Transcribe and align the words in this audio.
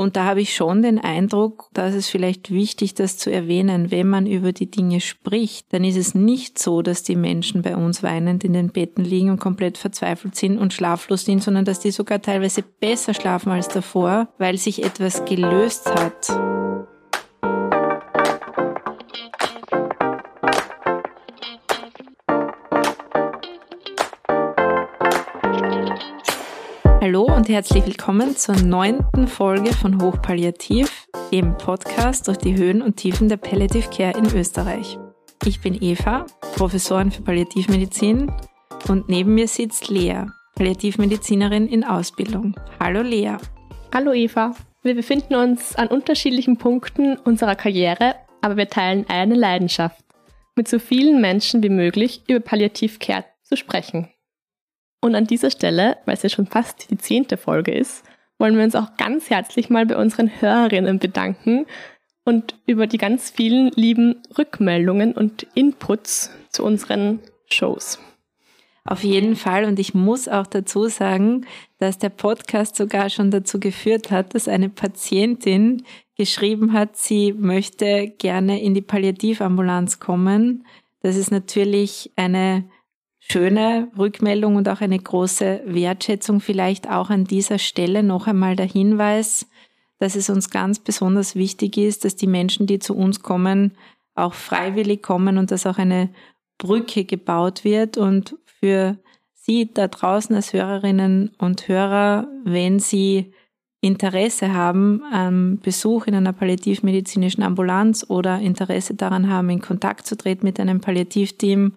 Und 0.00 0.16
da 0.16 0.24
habe 0.24 0.40
ich 0.40 0.54
schon 0.54 0.80
den 0.80 0.98
Eindruck, 0.98 1.68
dass 1.74 1.92
es 1.92 2.08
vielleicht 2.08 2.50
wichtig, 2.50 2.94
das 2.94 3.18
zu 3.18 3.30
erwähnen. 3.30 3.90
Wenn 3.90 4.08
man 4.08 4.26
über 4.26 4.50
die 4.52 4.70
Dinge 4.70 4.98
spricht, 5.02 5.70
dann 5.74 5.84
ist 5.84 5.98
es 5.98 6.14
nicht 6.14 6.58
so, 6.58 6.80
dass 6.80 7.02
die 7.02 7.16
Menschen 7.16 7.60
bei 7.60 7.76
uns 7.76 8.02
weinend 8.02 8.42
in 8.42 8.54
den 8.54 8.70
Betten 8.70 9.04
liegen 9.04 9.28
und 9.28 9.40
komplett 9.40 9.76
verzweifelt 9.76 10.36
sind 10.36 10.56
und 10.56 10.72
schlaflos 10.72 11.26
sind, 11.26 11.42
sondern 11.42 11.66
dass 11.66 11.80
die 11.80 11.90
sogar 11.90 12.22
teilweise 12.22 12.62
besser 12.62 13.12
schlafen 13.12 13.52
als 13.52 13.68
davor, 13.68 14.28
weil 14.38 14.56
sich 14.56 14.82
etwas 14.82 15.26
gelöst 15.26 15.86
hat. 15.90 16.59
Herzlich 27.50 27.84
willkommen 27.84 28.36
zur 28.36 28.54
neunten 28.62 29.26
Folge 29.26 29.72
von 29.72 30.00
Hochpalliativ, 30.00 31.08
dem 31.32 31.58
Podcast 31.58 32.28
durch 32.28 32.38
die 32.38 32.54
Höhen 32.54 32.80
und 32.80 32.94
Tiefen 32.96 33.28
der 33.28 33.38
Palliative 33.38 33.90
Care 33.90 34.16
in 34.16 34.32
Österreich. 34.38 34.96
Ich 35.44 35.60
bin 35.60 35.76
Eva, 35.82 36.26
Professorin 36.54 37.10
für 37.10 37.22
Palliativmedizin 37.22 38.30
und 38.88 39.08
neben 39.08 39.34
mir 39.34 39.48
sitzt 39.48 39.88
Lea, 39.88 40.26
Palliativmedizinerin 40.54 41.66
in 41.66 41.82
Ausbildung. 41.82 42.54
Hallo 42.78 43.02
Lea. 43.02 43.34
Hallo 43.92 44.12
Eva. 44.12 44.54
Wir 44.84 44.94
befinden 44.94 45.34
uns 45.34 45.74
an 45.74 45.88
unterschiedlichen 45.88 46.56
Punkten 46.56 47.16
unserer 47.16 47.56
Karriere, 47.56 48.14
aber 48.42 48.58
wir 48.58 48.68
teilen 48.68 49.06
eine 49.08 49.34
Leidenschaft, 49.34 50.04
mit 50.54 50.68
so 50.68 50.78
vielen 50.78 51.20
Menschen 51.20 51.64
wie 51.64 51.68
möglich 51.68 52.22
über 52.28 52.38
Palliative 52.38 53.00
Care 53.00 53.24
zu 53.42 53.56
sprechen. 53.56 54.08
Und 55.00 55.14
an 55.14 55.26
dieser 55.26 55.50
Stelle, 55.50 55.96
weil 56.04 56.14
es 56.14 56.22
ja 56.22 56.28
schon 56.28 56.46
fast 56.46 56.90
die 56.90 56.98
zehnte 56.98 57.36
Folge 57.36 57.72
ist, 57.72 58.04
wollen 58.38 58.56
wir 58.56 58.64
uns 58.64 58.74
auch 58.74 58.96
ganz 58.96 59.30
herzlich 59.30 59.70
mal 59.70 59.86
bei 59.86 59.96
unseren 59.96 60.30
Hörerinnen 60.40 60.98
bedanken 60.98 61.66
und 62.24 62.54
über 62.66 62.86
die 62.86 62.98
ganz 62.98 63.30
vielen 63.30 63.70
lieben 63.70 64.22
Rückmeldungen 64.36 65.12
und 65.12 65.46
Inputs 65.54 66.30
zu 66.50 66.64
unseren 66.64 67.20
Shows. 67.50 67.98
Auf 68.84 69.04
jeden 69.04 69.36
Fall. 69.36 69.64
Und 69.64 69.78
ich 69.78 69.94
muss 69.94 70.26
auch 70.26 70.46
dazu 70.46 70.86
sagen, 70.86 71.46
dass 71.78 71.98
der 71.98 72.08
Podcast 72.08 72.76
sogar 72.76 73.10
schon 73.10 73.30
dazu 73.30 73.60
geführt 73.60 74.10
hat, 74.10 74.34
dass 74.34 74.48
eine 74.48 74.68
Patientin 74.68 75.84
geschrieben 76.16 76.72
hat, 76.72 76.96
sie 76.96 77.32
möchte 77.32 78.08
gerne 78.18 78.60
in 78.60 78.74
die 78.74 78.82
Palliativambulanz 78.82 80.00
kommen. 80.00 80.66
Das 81.02 81.16
ist 81.16 81.30
natürlich 81.30 82.10
eine 82.16 82.64
schöne 83.30 83.88
Rückmeldung 83.96 84.56
und 84.56 84.68
auch 84.68 84.80
eine 84.80 84.98
große 84.98 85.62
Wertschätzung. 85.64 86.40
Vielleicht 86.40 86.90
auch 86.90 87.10
an 87.10 87.24
dieser 87.24 87.58
Stelle 87.58 88.02
noch 88.02 88.26
einmal 88.26 88.56
der 88.56 88.66
Hinweis, 88.66 89.48
dass 89.98 90.16
es 90.16 90.30
uns 90.30 90.50
ganz 90.50 90.80
besonders 90.80 91.36
wichtig 91.36 91.76
ist, 91.76 92.04
dass 92.04 92.16
die 92.16 92.26
Menschen, 92.26 92.66
die 92.66 92.80
zu 92.80 92.96
uns 92.96 93.22
kommen, 93.22 93.76
auch 94.14 94.34
freiwillig 94.34 95.02
kommen 95.02 95.38
und 95.38 95.52
dass 95.52 95.66
auch 95.66 95.78
eine 95.78 96.10
Brücke 96.58 97.04
gebaut 97.04 97.62
wird 97.64 97.96
und 97.96 98.36
für 98.44 98.98
Sie 99.34 99.72
da 99.72 99.88
draußen 99.88 100.34
als 100.34 100.52
Hörerinnen 100.52 101.30
und 101.38 101.68
Hörer, 101.68 102.28
wenn 102.44 102.78
Sie 102.78 103.32
Interesse 103.80 104.52
haben 104.52 105.02
am 105.10 105.58
Besuch 105.58 106.06
in 106.06 106.14
einer 106.14 106.34
palliativmedizinischen 106.34 107.42
Ambulanz 107.42 108.04
oder 108.08 108.40
Interesse 108.40 108.94
daran 108.94 109.30
haben, 109.30 109.48
in 109.48 109.60
Kontakt 109.62 110.06
zu 110.06 110.16
treten 110.16 110.44
mit 110.44 110.60
einem 110.60 110.80
Palliativteam, 110.80 111.74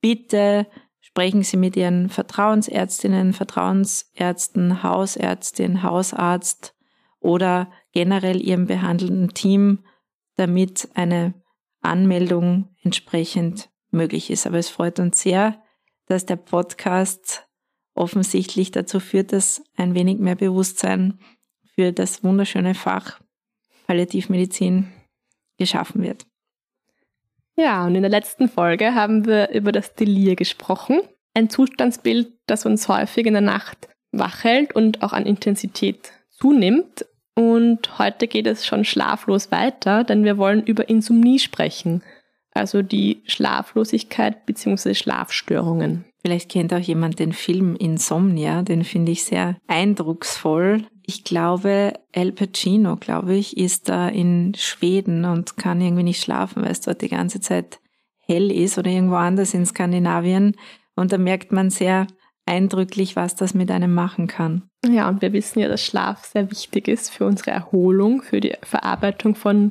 bitte 0.00 0.66
sprechen 1.00 1.42
Sie 1.42 1.56
mit 1.56 1.76
Ihren 1.76 2.08
Vertrauensärztinnen, 2.08 3.32
Vertrauensärzten, 3.32 4.82
Hausärztin, 4.82 5.82
Hausarzt 5.82 6.74
oder 7.20 7.70
generell 7.92 8.40
Ihrem 8.40 8.66
behandelnden 8.66 9.34
Team, 9.34 9.84
damit 10.36 10.88
eine 10.94 11.34
Anmeldung 11.80 12.68
entsprechend 12.82 13.70
möglich 13.90 14.30
ist. 14.30 14.46
Aber 14.46 14.58
es 14.58 14.68
freut 14.68 14.98
uns 14.98 15.20
sehr, 15.20 15.62
dass 16.06 16.26
der 16.26 16.36
Podcast 16.36 17.48
offensichtlich 17.94 18.70
dazu 18.70 19.00
führt, 19.00 19.32
dass 19.32 19.62
ein 19.76 19.94
wenig 19.94 20.18
mehr 20.18 20.36
Bewusstsein 20.36 21.18
für 21.74 21.92
das 21.92 22.22
wunderschöne 22.22 22.74
Fach 22.74 23.20
Palliativmedizin 23.86 24.92
geschaffen 25.58 26.02
wird. 26.02 26.26
Ja, 27.56 27.86
und 27.86 27.94
in 27.94 28.02
der 28.02 28.10
letzten 28.10 28.48
Folge 28.48 28.94
haben 28.94 29.26
wir 29.26 29.50
über 29.50 29.72
das 29.72 29.94
Delir 29.94 30.36
gesprochen. 30.36 31.00
Ein 31.34 31.48
Zustandsbild, 31.48 32.28
das 32.46 32.66
uns 32.66 32.88
häufig 32.88 33.26
in 33.26 33.32
der 33.32 33.42
Nacht 33.42 33.88
wach 34.12 34.44
hält 34.44 34.74
und 34.74 35.02
auch 35.02 35.12
an 35.12 35.26
Intensität 35.26 36.12
zunimmt. 36.30 37.06
Und 37.34 37.98
heute 37.98 38.28
geht 38.28 38.46
es 38.46 38.64
schon 38.64 38.84
schlaflos 38.84 39.50
weiter, 39.50 40.04
denn 40.04 40.24
wir 40.24 40.38
wollen 40.38 40.62
über 40.62 40.88
Insomnie 40.88 41.38
sprechen, 41.38 42.02
also 42.52 42.80
die 42.82 43.22
Schlaflosigkeit 43.26 44.46
bzw. 44.46 44.94
Schlafstörungen. 44.94 46.06
Vielleicht 46.26 46.50
kennt 46.50 46.74
auch 46.74 46.80
jemand 46.80 47.20
den 47.20 47.32
Film 47.32 47.76
Insomnia, 47.76 48.62
den 48.62 48.82
finde 48.82 49.12
ich 49.12 49.22
sehr 49.22 49.58
eindrucksvoll. 49.68 50.84
Ich 51.04 51.22
glaube, 51.22 51.92
El 52.10 52.32
Pacino, 52.32 52.96
glaube 52.96 53.36
ich, 53.36 53.56
ist 53.56 53.88
da 53.88 54.08
in 54.08 54.52
Schweden 54.56 55.24
und 55.24 55.56
kann 55.56 55.80
irgendwie 55.80 56.02
nicht 56.02 56.20
schlafen, 56.20 56.64
weil 56.64 56.72
es 56.72 56.80
dort 56.80 57.00
die 57.02 57.08
ganze 57.08 57.38
Zeit 57.38 57.78
hell 58.18 58.50
ist 58.50 58.76
oder 58.76 58.90
irgendwo 58.90 59.14
anders 59.14 59.54
in 59.54 59.66
Skandinavien. 59.66 60.56
Und 60.96 61.12
da 61.12 61.18
merkt 61.18 61.52
man 61.52 61.70
sehr 61.70 62.08
eindrücklich, 62.44 63.14
was 63.14 63.36
das 63.36 63.54
mit 63.54 63.70
einem 63.70 63.94
machen 63.94 64.26
kann. 64.26 64.68
Ja, 64.84 65.08
und 65.08 65.22
wir 65.22 65.32
wissen 65.32 65.60
ja, 65.60 65.68
dass 65.68 65.84
Schlaf 65.84 66.24
sehr 66.24 66.50
wichtig 66.50 66.88
ist 66.88 67.10
für 67.10 67.24
unsere 67.24 67.52
Erholung, 67.52 68.22
für 68.22 68.40
die 68.40 68.54
Verarbeitung 68.64 69.36
von 69.36 69.70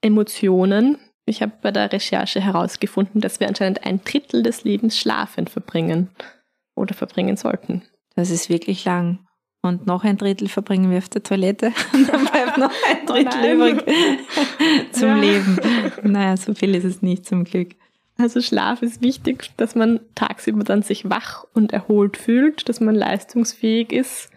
Emotionen. 0.00 0.96
Ich 1.24 1.42
habe 1.42 1.52
bei 1.62 1.70
der 1.70 1.92
Recherche 1.92 2.40
herausgefunden, 2.40 3.20
dass 3.20 3.40
wir 3.40 3.48
anscheinend 3.48 3.84
ein 3.84 4.02
Drittel 4.04 4.42
des 4.42 4.64
Lebens 4.64 4.98
schlafend 4.98 5.50
verbringen 5.50 6.08
oder 6.74 6.94
verbringen 6.94 7.36
sollten. 7.36 7.82
Das 8.14 8.30
ist 8.30 8.48
wirklich 8.48 8.84
lang 8.84 9.20
und 9.62 9.86
noch 9.86 10.04
ein 10.04 10.18
Drittel 10.18 10.48
verbringen 10.48 10.90
wir 10.90 10.98
auf 10.98 11.08
der 11.08 11.22
Toilette 11.22 11.72
und 11.92 12.08
dann 12.08 12.24
bleibt 12.24 12.58
noch 12.58 12.72
ein 12.88 13.06
Drittel 13.06 13.40
oh 13.44 13.66
übrig 13.68 13.84
zum 14.92 15.08
ja. 15.08 15.14
Leben. 15.14 15.58
Naja, 16.02 16.36
so 16.36 16.54
viel 16.54 16.74
ist 16.74 16.84
es 16.84 17.00
nicht 17.00 17.24
zum 17.24 17.44
Glück. 17.44 17.76
Also 18.18 18.40
Schlaf 18.40 18.82
ist 18.82 19.02
wichtig, 19.02 19.50
dass 19.56 19.74
man 19.74 20.00
tagsüber 20.14 20.64
dann 20.64 20.82
sich 20.82 21.08
wach 21.08 21.44
und 21.54 21.72
erholt 21.72 22.16
fühlt, 22.16 22.68
dass 22.68 22.80
man 22.80 22.94
leistungsfähig 22.94 23.92
ist 23.92 24.30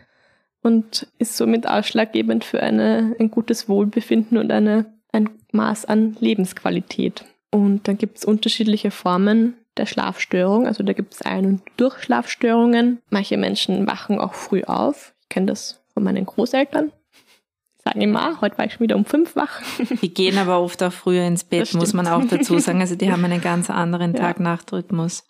und 0.62 1.07
ist 1.19 1.38
somit 1.38 1.68
ausschlaggebend 1.68 2.44
für 2.44 2.62
eine, 2.62 3.16
ein 3.19 3.29
gutes 3.29 3.68
Wohlbefinden 3.68 4.38
und 4.38 4.51
eine, 4.51 4.94
ein 5.16 5.30
Maß 5.52 5.86
an 5.86 6.16
Lebensqualität. 6.20 7.26
Und 7.52 7.88
dann 7.88 7.98
gibt 7.98 8.18
es 8.18 8.26
unterschiedliche 8.26 8.92
Formen 8.92 9.56
der 9.78 9.86
Schlafstörung. 9.86 10.68
Also 10.68 10.84
da 10.84 10.94
gibt 10.94 11.14
es 11.14 11.22
Ein- 11.22 11.46
und 11.46 11.62
Durchschlafstörungen. 11.78 13.00
Manche 13.09 13.38
Menschen 13.38 13.88
wachen 13.88 14.20
auch 14.20 14.34
früh 14.34 14.64
auf. 14.64 15.14
Ich 15.22 15.30
kenne 15.30 15.48
das 15.48 15.81
von 15.94 16.04
meinen 16.04 16.25
Großeltern. 16.25 16.92
Die 16.92 17.81
sagen 17.84 18.02
immer, 18.02 18.42
heute 18.42 18.58
war 18.58 18.66
ich 18.66 18.74
schon 18.74 18.81
wieder 18.81 18.96
um 18.96 19.06
fünf 19.06 19.36
wach. 19.36 19.62
Die 20.02 20.14
gehen 20.14 20.38
aber 20.38 20.59
oft 20.59 20.81
auch 20.84 20.94
früher 20.94 21.25
ins 21.25 21.44
Bett, 21.44 21.74
muss 21.74 21.94
man 21.94 22.08
auch 22.08 22.25
dazu 22.25 22.59
sagen. 22.59 22.81
Also 22.81 22.96
die 22.96 23.12
haben 23.12 23.24
einen 23.24 23.42
ganz 23.42 23.70
anderen 23.70 24.14
ja. 24.14 24.20
Tag-Nacht-Rhythmus. 24.20 25.25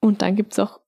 Und 0.00 0.22
dann 0.22 0.36
gibt 0.36 0.52
es 0.52 0.58
auch 0.58 0.80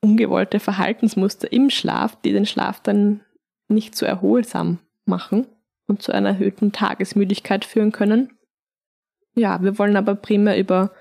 ungewollte 0.00 0.60
Verhaltensmuster 0.60 1.50
im 1.52 1.70
Schlaf, 1.70 2.20
die 2.22 2.32
den 2.32 2.46
Schlaf 2.46 2.80
dann 2.80 3.20
nicht 3.68 3.96
so 3.96 4.06
erholsam 4.06 4.78
machen 5.04 5.46
und 5.86 6.02
zu 6.02 6.12
einer 6.12 6.30
erhöhten 6.30 6.72
Tagesmüdigkeit 6.72 7.64
führen 7.64 7.92
können. 7.92 8.32
Ja, 9.34 9.62
wir 9.62 9.78
wollen 9.78 9.96
aber 9.96 10.14
primär 10.14 10.58
über, 10.58 10.92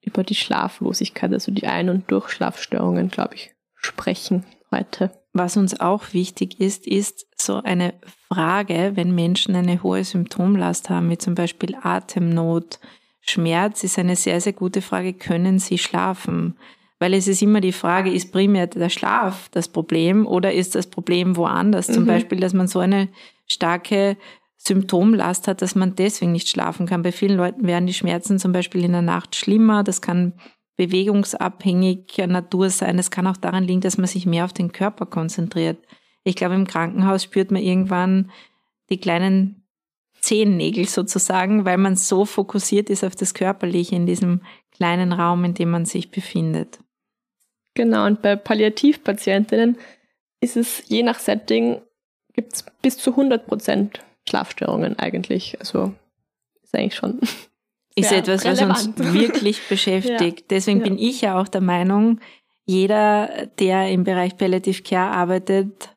über 0.00 0.24
die 0.24 0.34
Schlaflosigkeit, 0.34 1.32
also 1.32 1.52
die 1.52 1.66
Ein- 1.66 1.90
und 1.90 2.10
Durchschlafstörungen, 2.10 3.08
glaube 3.08 3.34
ich, 3.34 3.54
sprechen 3.74 4.44
heute. 4.70 5.10
Was 5.34 5.56
uns 5.56 5.78
auch 5.80 6.12
wichtig 6.12 6.60
ist, 6.60 6.86
ist 6.86 7.26
so 7.36 7.62
eine 7.62 7.94
Frage, 8.28 8.92
wenn 8.94 9.14
Menschen 9.14 9.54
eine 9.54 9.82
hohe 9.82 10.04
Symptomlast 10.04 10.90
haben, 10.90 11.08
wie 11.10 11.18
zum 11.18 11.34
Beispiel 11.34 11.76
Atemnot, 11.82 12.78
Schmerz, 13.20 13.84
ist 13.84 13.98
eine 13.98 14.16
sehr, 14.16 14.40
sehr 14.40 14.52
gute 14.52 14.82
Frage, 14.82 15.12
können 15.12 15.58
sie 15.58 15.78
schlafen? 15.78 16.56
Weil 16.98 17.14
es 17.14 17.28
ist 17.28 17.40
immer 17.40 17.60
die 17.60 17.72
Frage, 17.72 18.12
ist 18.12 18.32
primär 18.32 18.66
der 18.66 18.88
Schlaf 18.88 19.48
das 19.50 19.68
Problem 19.68 20.26
oder 20.26 20.52
ist 20.52 20.74
das 20.74 20.86
Problem 20.86 21.36
woanders? 21.36 21.88
Mhm. 21.88 21.92
Zum 21.94 22.06
Beispiel, 22.06 22.40
dass 22.40 22.52
man 22.52 22.66
so 22.66 22.80
eine 22.80 23.08
starke 23.52 24.16
Symptomlast 24.56 25.48
hat, 25.48 25.60
dass 25.60 25.74
man 25.74 25.96
deswegen 25.96 26.32
nicht 26.32 26.48
schlafen 26.48 26.86
kann. 26.86 27.02
Bei 27.02 27.12
vielen 27.12 27.36
Leuten 27.36 27.66
werden 27.66 27.86
die 27.86 27.94
Schmerzen 27.94 28.38
zum 28.38 28.52
Beispiel 28.52 28.84
in 28.84 28.92
der 28.92 29.02
Nacht 29.02 29.34
schlimmer. 29.34 29.82
Das 29.82 30.00
kann 30.00 30.34
bewegungsabhängiger 30.76 32.26
Natur 32.26 32.70
sein. 32.70 32.98
Es 32.98 33.10
kann 33.10 33.26
auch 33.26 33.36
daran 33.36 33.64
liegen, 33.64 33.80
dass 33.80 33.98
man 33.98 34.06
sich 34.06 34.24
mehr 34.24 34.44
auf 34.44 34.52
den 34.52 34.72
Körper 34.72 35.06
konzentriert. 35.06 35.78
Ich 36.24 36.36
glaube, 36.36 36.54
im 36.54 36.66
Krankenhaus 36.66 37.24
spürt 37.24 37.50
man 37.50 37.62
irgendwann 37.62 38.30
die 38.88 38.98
kleinen 38.98 39.66
Zehennägel 40.20 40.88
sozusagen, 40.88 41.64
weil 41.64 41.78
man 41.78 41.96
so 41.96 42.24
fokussiert 42.24 42.90
ist 42.90 43.02
auf 43.02 43.16
das 43.16 43.34
Körperliche 43.34 43.96
in 43.96 44.06
diesem 44.06 44.42
kleinen 44.70 45.12
Raum, 45.12 45.44
in 45.44 45.54
dem 45.54 45.70
man 45.70 45.84
sich 45.84 46.10
befindet. 46.10 46.78
Genau, 47.74 48.06
und 48.06 48.22
bei 48.22 48.36
Palliativpatientinnen 48.36 49.78
ist 50.40 50.56
es 50.56 50.84
je 50.88 51.02
nach 51.02 51.18
Setting 51.18 51.80
gibt 52.32 52.54
es 52.54 52.64
bis 52.82 52.98
zu 52.98 53.10
100 53.10 53.46
Prozent 53.46 54.00
Schlafstörungen 54.28 54.98
eigentlich. 54.98 55.58
Also 55.60 55.92
ist 56.62 56.74
eigentlich 56.74 56.94
schon. 56.94 57.20
Ist 57.94 58.10
etwas, 58.10 58.46
relevant. 58.46 58.70
was 58.70 58.86
uns 58.86 59.12
wirklich 59.12 59.60
beschäftigt. 59.68 60.40
Ja. 60.40 60.46
Deswegen 60.48 60.78
ja. 60.78 60.84
bin 60.84 60.98
ich 60.98 61.20
ja 61.20 61.38
auch 61.38 61.46
der 61.46 61.60
Meinung, 61.60 62.20
jeder, 62.64 63.48
der 63.58 63.90
im 63.90 64.04
Bereich 64.04 64.38
Palliative 64.38 64.82
Care 64.82 65.10
arbeitet, 65.10 65.94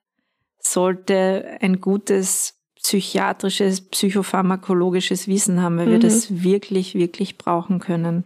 sollte 0.59 1.57
ein 1.61 1.79
gutes 1.79 2.59
psychiatrisches, 2.75 3.81
psychopharmakologisches 3.81 5.29
Wissen 5.29 5.61
haben, 5.61 5.77
weil 5.77 5.88
mhm. 5.88 5.91
wir 5.91 5.99
das 5.99 6.43
wirklich, 6.43 6.95
wirklich 6.95 7.38
brauchen 7.38 7.79
können. 7.79 8.25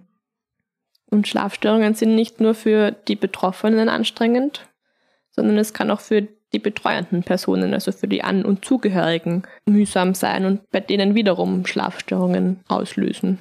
Und 1.11 1.27
Schlafstörungen 1.27 1.93
sind 1.93 2.15
nicht 2.15 2.39
nur 2.39 2.55
für 2.55 2.91
die 2.91 3.15
Betroffenen 3.15 3.89
anstrengend, 3.89 4.67
sondern 5.31 5.57
es 5.57 5.73
kann 5.73 5.91
auch 5.91 6.01
für 6.01 6.27
die 6.53 6.59
betreuenden 6.59 7.23
Personen, 7.23 7.73
also 7.73 7.91
für 7.91 8.07
die 8.07 8.23
An- 8.23 8.45
und 8.45 8.65
Zugehörigen, 8.65 9.43
mühsam 9.65 10.13
sein 10.13 10.45
und 10.45 10.69
bei 10.71 10.79
denen 10.79 11.15
wiederum 11.15 11.65
Schlafstörungen 11.65 12.61
auslösen. 12.67 13.39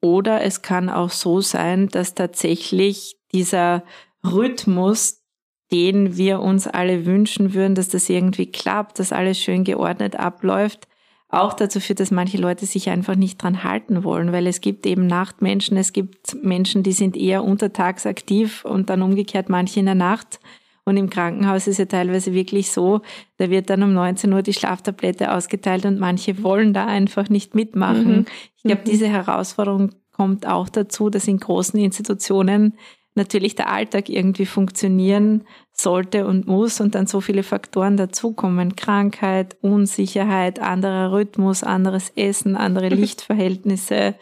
Oder 0.00 0.42
es 0.42 0.62
kann 0.62 0.90
auch 0.90 1.10
so 1.10 1.40
sein, 1.40 1.88
dass 1.88 2.14
tatsächlich 2.14 3.16
dieser 3.32 3.84
Rhythmus, 4.24 5.22
den 5.70 6.16
wir 6.16 6.40
uns 6.40 6.66
alle 6.66 7.06
wünschen 7.06 7.54
würden, 7.54 7.74
dass 7.74 7.88
das 7.88 8.10
irgendwie 8.10 8.50
klappt, 8.50 8.98
dass 8.98 9.12
alles 9.12 9.38
schön 9.38 9.64
geordnet 9.64 10.16
abläuft, 10.16 10.88
auch 11.32 11.54
dazu 11.54 11.80
führt, 11.80 12.00
dass 12.00 12.10
manche 12.10 12.36
Leute 12.36 12.66
sich 12.66 12.90
einfach 12.90 13.16
nicht 13.16 13.42
dran 13.42 13.64
halten 13.64 14.04
wollen, 14.04 14.32
weil 14.32 14.46
es 14.46 14.60
gibt 14.60 14.84
eben 14.84 15.06
Nachtmenschen, 15.06 15.78
es 15.78 15.94
gibt 15.94 16.36
Menschen, 16.42 16.82
die 16.82 16.92
sind 16.92 17.16
eher 17.16 17.42
untertags 17.42 18.04
aktiv 18.04 18.66
und 18.66 18.90
dann 18.90 19.00
umgekehrt 19.00 19.48
manche 19.48 19.80
in 19.80 19.86
der 19.86 19.94
Nacht. 19.94 20.40
Und 20.84 20.96
im 20.96 21.10
Krankenhaus 21.10 21.68
ist 21.68 21.78
ja 21.78 21.84
teilweise 21.84 22.32
wirklich 22.32 22.72
so, 22.72 23.02
da 23.36 23.50
wird 23.50 23.70
dann 23.70 23.82
um 23.82 23.94
19 23.94 24.32
Uhr 24.32 24.42
die 24.42 24.52
Schlaftablette 24.52 25.32
ausgeteilt 25.32 25.84
und 25.84 26.00
manche 26.00 26.42
wollen 26.42 26.72
da 26.74 26.86
einfach 26.86 27.28
nicht 27.28 27.54
mitmachen. 27.54 28.16
Mhm. 28.16 28.26
Ich 28.56 28.62
glaube, 28.64 28.80
mhm. 28.80 28.90
diese 28.90 29.08
Herausforderung 29.08 29.90
kommt 30.10 30.46
auch 30.46 30.68
dazu, 30.68 31.08
dass 31.08 31.28
in 31.28 31.38
großen 31.38 31.78
Institutionen 31.78 32.74
natürlich 33.14 33.54
der 33.54 33.70
Alltag 33.70 34.08
irgendwie 34.08 34.46
funktionieren 34.46 35.44
sollte 35.72 36.26
und 36.26 36.46
muss 36.46 36.80
und 36.80 36.94
dann 36.94 37.06
so 37.06 37.20
viele 37.20 37.42
Faktoren 37.42 37.96
dazukommen. 37.96 38.74
Krankheit, 38.74 39.56
Unsicherheit, 39.60 40.60
anderer 40.60 41.12
Rhythmus, 41.12 41.62
anderes 41.62 42.10
Essen, 42.16 42.56
andere 42.56 42.88
Lichtverhältnisse, 42.88 44.14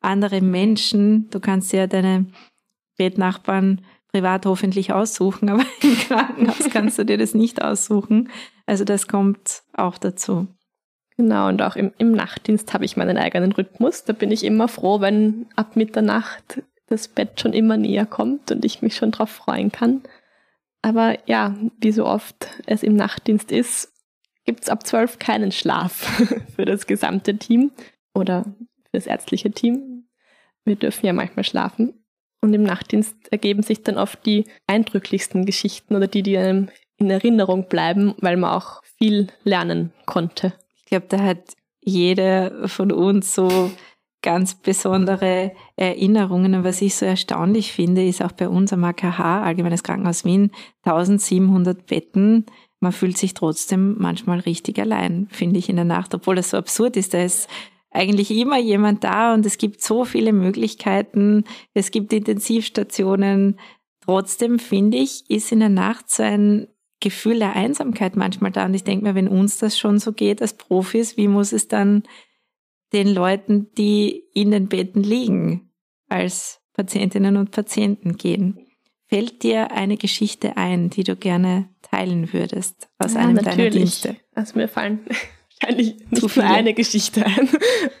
andere 0.00 0.40
Menschen. 0.40 1.28
Du 1.30 1.40
kannst 1.40 1.72
ja 1.72 1.86
deine 1.86 2.26
Bettnachbarn 2.96 3.82
privat 4.12 4.46
hoffentlich 4.46 4.92
aussuchen, 4.92 5.48
aber 5.48 5.64
im 5.82 5.94
Krankenhaus 5.96 6.70
kannst 6.70 6.98
du 6.98 7.04
dir 7.04 7.18
das 7.18 7.34
nicht 7.34 7.62
aussuchen. 7.62 8.30
Also 8.66 8.84
das 8.84 9.08
kommt 9.08 9.62
auch 9.72 9.98
dazu. 9.98 10.48
Genau, 11.16 11.48
und 11.48 11.60
auch 11.62 11.74
im, 11.74 11.92
im 11.98 12.12
Nachtdienst 12.12 12.72
habe 12.72 12.84
ich 12.84 12.96
meinen 12.96 13.18
eigenen 13.18 13.52
Rhythmus. 13.52 14.04
Da 14.04 14.12
bin 14.12 14.30
ich 14.30 14.44
immer 14.44 14.68
froh, 14.68 15.00
wenn 15.00 15.46
ab 15.56 15.74
Mitternacht 15.74 16.62
das 16.86 17.08
Bett 17.08 17.40
schon 17.40 17.52
immer 17.52 17.76
näher 17.76 18.06
kommt 18.06 18.50
und 18.52 18.64
ich 18.64 18.82
mich 18.82 18.96
schon 18.96 19.10
darauf 19.10 19.30
freuen 19.30 19.72
kann. 19.72 20.02
Aber 20.80 21.18
ja, 21.26 21.56
wie 21.80 21.92
so 21.92 22.06
oft 22.06 22.48
es 22.66 22.82
im 22.82 22.94
Nachtdienst 22.94 23.50
ist, 23.50 23.92
gibt 24.44 24.62
es 24.62 24.68
ab 24.68 24.86
zwölf 24.86 25.18
keinen 25.18 25.52
Schlaf 25.52 25.92
für 26.56 26.64
das 26.64 26.86
gesamte 26.86 27.36
Team 27.36 27.72
oder 28.14 28.44
für 28.44 28.92
das 28.92 29.06
ärztliche 29.06 29.50
Team. 29.50 30.08
Wir 30.64 30.76
dürfen 30.76 31.04
ja 31.04 31.12
manchmal 31.12 31.44
schlafen. 31.44 31.94
Und 32.40 32.54
im 32.54 32.62
Nachtdienst 32.62 33.16
ergeben 33.30 33.62
sich 33.62 33.82
dann 33.82 33.98
oft 33.98 34.24
die 34.24 34.44
eindrücklichsten 34.66 35.44
Geschichten 35.44 35.96
oder 35.96 36.06
die, 36.06 36.22
die 36.22 36.38
einem 36.38 36.68
in 36.96 37.10
Erinnerung 37.10 37.68
bleiben, 37.68 38.14
weil 38.18 38.36
man 38.36 38.50
auch 38.50 38.82
viel 38.98 39.28
lernen 39.44 39.92
konnte. 40.06 40.52
Ich 40.76 40.86
glaube, 40.86 41.06
da 41.08 41.18
hat 41.18 41.54
jeder 41.80 42.68
von 42.68 42.92
uns 42.92 43.34
so 43.34 43.70
ganz 44.22 44.56
besondere 44.56 45.52
Erinnerungen. 45.76 46.54
Und 46.54 46.64
was 46.64 46.82
ich 46.82 46.96
so 46.96 47.06
erstaunlich 47.06 47.72
finde, 47.72 48.04
ist 48.04 48.22
auch 48.22 48.32
bei 48.32 48.48
uns 48.48 48.72
am 48.72 48.84
AKH, 48.84 49.42
Allgemeines 49.42 49.82
Krankenhaus 49.82 50.24
Wien, 50.24 50.50
1700 50.82 51.86
Betten. 51.86 52.46
Man 52.80 52.92
fühlt 52.92 53.16
sich 53.16 53.34
trotzdem 53.34 53.96
manchmal 53.98 54.40
richtig 54.40 54.78
allein, 54.78 55.28
finde 55.30 55.58
ich, 55.58 55.68
in 55.68 55.76
der 55.76 55.84
Nacht, 55.84 56.14
obwohl 56.14 56.36
das 56.36 56.50
so 56.50 56.56
absurd 56.56 56.96
ist. 56.96 57.14
Da 57.14 57.22
ist 57.22 57.48
eigentlich 57.98 58.30
immer 58.30 58.58
jemand 58.58 59.04
da 59.04 59.34
und 59.34 59.44
es 59.44 59.58
gibt 59.58 59.82
so 59.82 60.04
viele 60.04 60.32
Möglichkeiten. 60.32 61.44
Es 61.74 61.90
gibt 61.90 62.12
Intensivstationen. 62.12 63.58
Trotzdem 64.00 64.58
finde 64.58 64.98
ich, 64.98 65.28
ist 65.28 65.52
in 65.52 65.60
der 65.60 65.68
Nacht 65.68 66.08
so 66.10 66.22
ein 66.22 66.68
Gefühl 67.00 67.38
der 67.38 67.54
Einsamkeit 67.54 68.16
manchmal 68.16 68.50
da. 68.50 68.64
Und 68.64 68.74
ich 68.74 68.84
denke 68.84 69.04
mir, 69.04 69.14
wenn 69.14 69.28
uns 69.28 69.58
das 69.58 69.78
schon 69.78 69.98
so 69.98 70.12
geht 70.12 70.40
als 70.40 70.54
Profis, 70.54 71.16
wie 71.16 71.28
muss 71.28 71.52
es 71.52 71.68
dann 71.68 72.04
den 72.92 73.08
Leuten, 73.08 73.72
die 73.76 74.24
in 74.32 74.50
den 74.50 74.68
Betten 74.68 75.02
liegen, 75.02 75.70
als 76.08 76.60
Patientinnen 76.74 77.36
und 77.36 77.50
Patienten 77.50 78.16
gehen? 78.16 78.64
Fällt 79.06 79.42
dir 79.42 79.72
eine 79.72 79.96
Geschichte 79.96 80.56
ein, 80.56 80.90
die 80.90 81.02
du 81.02 81.16
gerne 81.16 81.68
teilen 81.82 82.32
würdest 82.32 82.90
aus 82.98 83.14
ja, 83.14 83.20
einem 83.20 83.36
natürlich. 83.36 83.56
deiner 83.56 83.70
Dienste? 83.70 84.16
Also 84.34 84.58
mir 84.58 84.68
fallen 84.68 85.00
wahrscheinlich 85.60 85.96
nicht 86.10 86.36
nur 86.36 86.44
eine 86.44 86.74
Geschichte 86.74 87.24
ein. 87.24 87.48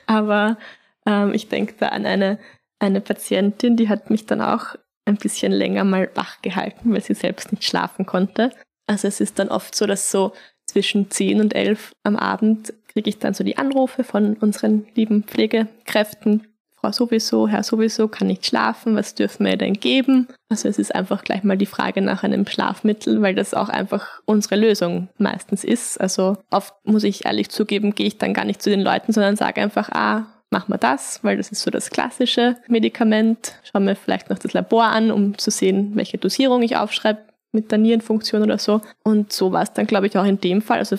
Aber 0.06 0.58
ähm, 1.06 1.32
ich 1.34 1.48
denke 1.48 1.74
da 1.78 1.88
an 1.88 2.06
eine, 2.06 2.38
eine 2.78 3.00
Patientin, 3.00 3.76
die 3.76 3.88
hat 3.88 4.10
mich 4.10 4.26
dann 4.26 4.40
auch 4.40 4.76
ein 5.04 5.16
bisschen 5.16 5.52
länger 5.52 5.84
mal 5.84 6.10
wach 6.14 6.42
gehalten, 6.42 6.92
weil 6.92 7.02
sie 7.02 7.14
selbst 7.14 7.52
nicht 7.52 7.64
schlafen 7.64 8.06
konnte. 8.06 8.50
Also 8.86 9.08
es 9.08 9.20
ist 9.20 9.38
dann 9.38 9.48
oft 9.48 9.74
so, 9.74 9.86
dass 9.86 10.10
so 10.10 10.32
zwischen 10.66 11.10
10 11.10 11.40
und 11.40 11.54
11 11.54 11.92
am 12.02 12.16
Abend 12.16 12.74
kriege 12.88 13.08
ich 13.08 13.18
dann 13.18 13.34
so 13.34 13.44
die 13.44 13.58
Anrufe 13.58 14.04
von 14.04 14.34
unseren 14.34 14.86
lieben 14.94 15.24
Pflegekräften, 15.24 16.47
Frau 16.80 16.92
sowieso, 16.92 17.48
Herr 17.48 17.62
sowieso 17.62 18.08
kann 18.08 18.28
nicht 18.28 18.46
schlafen, 18.46 18.94
was 18.94 19.14
dürfen 19.14 19.46
wir 19.46 19.56
denn 19.56 19.74
geben? 19.74 20.28
Also 20.48 20.68
es 20.68 20.78
ist 20.78 20.94
einfach 20.94 21.24
gleich 21.24 21.42
mal 21.42 21.56
die 21.56 21.66
Frage 21.66 22.02
nach 22.02 22.22
einem 22.22 22.46
Schlafmittel, 22.46 23.20
weil 23.20 23.34
das 23.34 23.54
auch 23.54 23.68
einfach 23.68 24.20
unsere 24.24 24.56
Lösung 24.56 25.08
meistens 25.18 25.64
ist. 25.64 26.00
Also 26.00 26.36
oft 26.50 26.74
muss 26.84 27.04
ich 27.04 27.26
ehrlich 27.26 27.48
zugeben, 27.48 27.94
gehe 27.94 28.06
ich 28.06 28.18
dann 28.18 28.34
gar 28.34 28.44
nicht 28.44 28.62
zu 28.62 28.70
den 28.70 28.80
Leuten, 28.80 29.12
sondern 29.12 29.36
sage 29.36 29.60
einfach, 29.60 29.90
ah, 29.90 30.26
mach 30.50 30.68
mal 30.68 30.78
das, 30.78 31.22
weil 31.24 31.36
das 31.36 31.50
ist 31.50 31.62
so 31.62 31.70
das 31.70 31.90
klassische 31.90 32.56
Medikament. 32.68 33.54
Schau 33.64 33.80
mir 33.80 33.96
vielleicht 33.96 34.30
noch 34.30 34.38
das 34.38 34.52
Labor 34.52 34.84
an, 34.84 35.10
um 35.10 35.36
zu 35.36 35.50
sehen, 35.50 35.92
welche 35.94 36.18
Dosierung 36.18 36.62
ich 36.62 36.76
aufschreibe 36.76 37.20
mit 37.52 37.70
der 37.70 37.78
Nierenfunktion 37.78 38.42
oder 38.42 38.58
so. 38.58 38.80
Und 39.02 39.32
so 39.32 39.52
war 39.52 39.62
es 39.62 39.72
dann, 39.72 39.86
glaube 39.86 40.06
ich, 40.06 40.16
auch 40.16 40.24
in 40.24 40.40
dem 40.40 40.62
Fall. 40.62 40.78
Also 40.78 40.96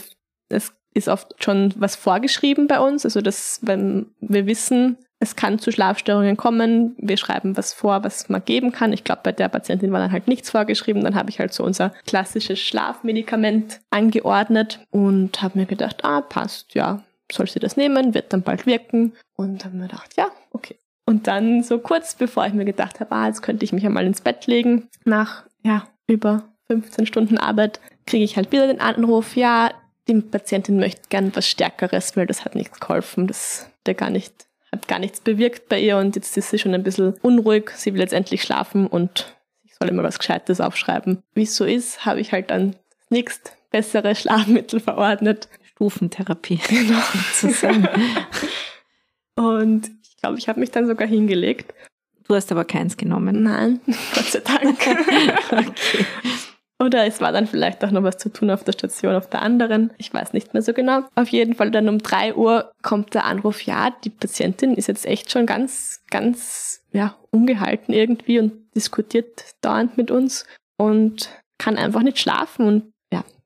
es 0.49 0.73
ist 0.93 1.07
oft 1.07 1.43
schon 1.43 1.73
was 1.77 1.95
vorgeschrieben 1.95 2.67
bei 2.67 2.79
uns. 2.79 3.05
Also 3.05 3.21
dass, 3.21 3.59
wenn 3.61 4.07
wir 4.19 4.45
wissen, 4.45 4.97
es 5.19 5.35
kann 5.35 5.59
zu 5.59 5.71
Schlafstörungen 5.71 6.37
kommen. 6.37 6.95
Wir 6.97 7.17
schreiben 7.17 7.57
was 7.57 7.73
vor, 7.73 8.03
was 8.03 8.29
man 8.29 8.43
geben 8.43 8.71
kann. 8.71 8.93
Ich 8.93 9.03
glaube, 9.03 9.21
bei 9.23 9.31
der 9.33 9.49
Patientin 9.49 9.91
war 9.91 9.99
dann 9.99 10.13
halt 10.13 10.27
nichts 10.27 10.49
vorgeschrieben. 10.49 11.03
Dann 11.03 11.15
habe 11.15 11.29
ich 11.29 11.39
halt 11.39 11.53
so 11.53 11.63
unser 11.63 11.89
klassisches 12.05 12.59
Schlafmedikament 12.59 13.81
angeordnet 13.89 14.79
und 14.91 15.41
habe 15.41 15.59
mir 15.59 15.65
gedacht, 15.65 16.05
ah, 16.05 16.21
passt, 16.21 16.73
ja, 16.73 17.03
soll 17.31 17.47
sie 17.47 17.59
das 17.59 17.75
nehmen, 17.75 18.13
wird 18.13 18.31
dann 18.31 18.43
bald 18.43 18.65
wirken. 18.65 19.13
Und 19.35 19.65
habe 19.65 19.75
mir 19.75 19.87
gedacht, 19.87 20.15
ja, 20.15 20.29
okay. 20.51 20.77
Und 21.05 21.27
dann 21.27 21.63
so 21.63 21.79
kurz 21.79 22.15
bevor 22.15 22.45
ich 22.45 22.53
mir 22.53 22.65
gedacht 22.65 22.99
habe, 22.99 23.11
ah, 23.11 23.27
jetzt 23.27 23.41
könnte 23.41 23.65
ich 23.65 23.73
mich 23.73 23.85
einmal 23.85 24.05
ins 24.05 24.21
Bett 24.21 24.47
legen, 24.47 24.87
nach, 25.03 25.43
ja, 25.63 25.87
über 26.07 26.43
15 26.67 27.05
Stunden 27.07 27.37
Arbeit, 27.37 27.81
kriege 28.05 28.23
ich 28.23 28.37
halt 28.37 28.51
wieder 28.51 28.67
den 28.67 28.79
Anruf, 28.79 29.35
ja, 29.35 29.71
die 30.07 30.21
Patientin 30.21 30.79
möchte 30.79 31.01
gern 31.09 31.35
was 31.35 31.47
Stärkeres, 31.47 32.15
weil 32.15 32.25
das 32.25 32.45
hat 32.45 32.55
nichts 32.55 32.79
geholfen. 32.79 33.27
Das 33.27 33.69
der 33.85 33.95
gar 33.95 34.09
nicht 34.09 34.48
hat 34.71 34.87
gar 34.87 34.99
nichts 34.99 35.21
bewirkt 35.21 35.69
bei 35.69 35.79
ihr 35.79 35.97
und 35.97 36.15
jetzt 36.15 36.37
ist 36.37 36.49
sie 36.49 36.59
schon 36.59 36.73
ein 36.73 36.83
bisschen 36.83 37.13
unruhig. 37.21 37.71
Sie 37.75 37.93
will 37.93 38.01
jetzt 38.01 38.13
endlich 38.13 38.43
schlafen 38.43 38.87
und 38.87 39.35
ich 39.63 39.75
soll 39.75 39.89
immer 39.89 40.03
was 40.03 40.19
Gescheites 40.19 40.61
aufschreiben. 40.61 41.23
Wie 41.33 41.43
es 41.43 41.55
so 41.55 41.65
ist, 41.65 42.05
habe 42.05 42.19
ich 42.19 42.31
halt 42.31 42.49
dann 42.49 42.71
das 42.71 43.09
nächst 43.09 43.53
bessere 43.71 44.15
Schlafmittel 44.15 44.79
verordnet. 44.79 45.47
Stufentherapie. 45.63 46.59
Genau. 46.67 46.99
Sozusagen. 47.33 47.87
und 49.35 49.89
ich 50.03 50.17
glaube, 50.17 50.37
ich 50.37 50.49
habe 50.49 50.59
mich 50.59 50.71
dann 50.71 50.87
sogar 50.87 51.07
hingelegt. 51.07 51.73
Du 52.27 52.35
hast 52.35 52.51
aber 52.51 52.63
keins 52.65 52.95
genommen. 52.95 53.41
Nein, 53.41 53.79
Gott 54.13 54.25
sei 54.25 54.39
Dank. 54.41 54.77
okay. 55.51 56.05
Oder 56.81 57.05
es 57.05 57.19
war 57.19 57.33
dann 57.33 57.45
vielleicht 57.45 57.83
auch 57.83 57.91
noch 57.91 58.03
was 58.03 58.17
zu 58.17 58.31
tun 58.31 58.49
auf 58.49 58.63
der 58.63 58.71
Station 58.71 59.15
auf 59.15 59.29
der 59.29 59.41
anderen. 59.41 59.91
Ich 59.97 60.13
weiß 60.13 60.31
nicht 60.31 60.53
mehr 60.53 60.61
so 60.61 60.73
genau. 60.73 61.01
Auf 61.15 61.27
jeden 61.27 61.53
Fall 61.55 61.71
dann 61.71 61.89
um 61.89 61.99
drei 61.99 62.33
Uhr 62.33 62.71
kommt 62.81 63.13
der 63.13 63.25
Anruf, 63.25 63.61
ja, 63.63 63.91
die 64.03 64.09
Patientin 64.09 64.73
ist 64.75 64.87
jetzt 64.87 65.05
echt 65.05 65.29
schon 65.29 65.45
ganz, 65.45 66.03
ganz, 66.09 66.81
ja, 66.93 67.17
ungehalten 67.31 67.93
irgendwie 67.93 68.39
und 68.39 68.53
diskutiert 68.75 69.43
dauernd 69.61 69.97
mit 69.97 70.09
uns 70.09 70.45
und 70.77 71.29
kann 71.57 71.77
einfach 71.77 72.01
nicht 72.01 72.19
schlafen 72.19 72.65
und 72.65 72.93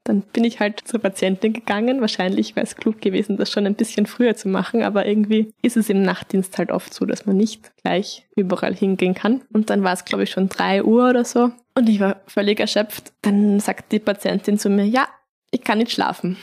dann 0.03 0.21
bin 0.21 0.43
ich 0.43 0.59
halt 0.59 0.81
zur 0.85 0.99
Patientin 0.99 1.53
gegangen. 1.53 2.01
Wahrscheinlich 2.01 2.55
wäre 2.55 2.65
es 2.65 2.75
klug 2.75 2.99
gewesen, 2.99 3.37
das 3.37 3.49
schon 3.49 3.65
ein 3.65 3.75
bisschen 3.75 4.05
früher 4.05 4.35
zu 4.35 4.49
machen, 4.49 4.83
aber 4.83 5.05
irgendwie 5.05 5.53
ist 5.61 5.77
es 5.77 5.89
im 5.89 6.01
Nachtdienst 6.01 6.57
halt 6.57 6.71
oft 6.71 6.93
so, 6.93 7.05
dass 7.05 7.25
man 7.25 7.37
nicht 7.37 7.71
gleich 7.77 8.27
überall 8.35 8.75
hingehen 8.75 9.13
kann. 9.13 9.41
Und 9.53 9.69
dann 9.69 9.83
war 9.83 9.93
es, 9.93 10.03
glaube 10.03 10.23
ich, 10.23 10.31
schon 10.31 10.49
drei 10.49 10.83
Uhr 10.83 11.09
oder 11.09 11.23
so. 11.23 11.51
Und 11.75 11.87
ich 11.87 11.99
war 11.99 12.21
völlig 12.27 12.59
erschöpft. 12.59 13.13
Dann 13.21 13.59
sagt 13.59 13.91
die 13.91 13.99
Patientin 13.99 14.59
zu 14.59 14.69
mir, 14.69 14.85
ja, 14.85 15.07
ich 15.51 15.63
kann 15.63 15.77
nicht 15.77 15.91
schlafen. 15.91 16.37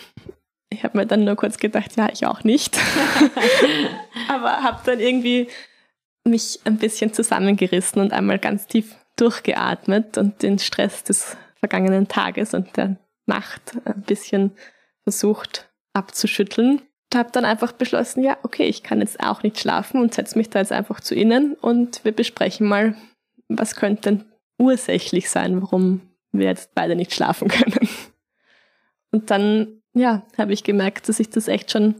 Ich 0.70 0.84
habe 0.84 0.96
mir 0.96 1.06
dann 1.06 1.24
nur 1.24 1.36
kurz 1.36 1.58
gedacht, 1.58 1.96
ja, 1.96 2.08
ich 2.10 2.24
auch 2.26 2.44
nicht. 2.44 2.78
Aber 4.28 4.62
habe 4.62 4.80
dann 4.86 5.00
irgendwie 5.00 5.48
mich 6.24 6.60
ein 6.64 6.78
bisschen 6.78 7.12
zusammengerissen 7.12 8.00
und 8.00 8.12
einmal 8.12 8.38
ganz 8.38 8.66
tief 8.66 8.94
durchgeatmet 9.16 10.16
und 10.16 10.42
den 10.42 10.58
Stress 10.58 11.04
des 11.04 11.36
vergangenen 11.58 12.08
Tages 12.08 12.54
und 12.54 12.74
der 12.76 12.96
Nacht 13.30 13.78
ein 13.84 14.02
bisschen 14.02 14.52
versucht 15.04 15.70
abzuschütteln. 15.92 16.82
Und 17.12 17.18
habe 17.18 17.30
dann 17.32 17.44
einfach 17.44 17.72
beschlossen, 17.72 18.22
ja, 18.22 18.36
okay, 18.42 18.64
ich 18.64 18.82
kann 18.82 19.00
jetzt 19.00 19.20
auch 19.20 19.42
nicht 19.42 19.58
schlafen 19.58 20.00
und 20.00 20.14
setze 20.14 20.38
mich 20.38 20.50
da 20.50 20.60
jetzt 20.60 20.72
einfach 20.72 21.00
zu 21.00 21.14
Ihnen 21.14 21.54
und 21.54 22.04
wir 22.04 22.12
besprechen 22.12 22.68
mal, 22.68 22.94
was 23.48 23.74
könnte 23.74 24.02
denn 24.02 24.24
ursächlich 24.58 25.28
sein, 25.30 25.60
warum 25.60 26.02
wir 26.32 26.46
jetzt 26.46 26.74
beide 26.74 26.94
nicht 26.94 27.12
schlafen 27.12 27.48
können. 27.48 27.88
Und 29.10 29.30
dann, 29.30 29.82
ja, 29.94 30.24
habe 30.38 30.52
ich 30.52 30.62
gemerkt, 30.62 31.08
dass 31.08 31.18
ich 31.18 31.30
das 31.30 31.48
echt 31.48 31.72
schon 31.72 31.96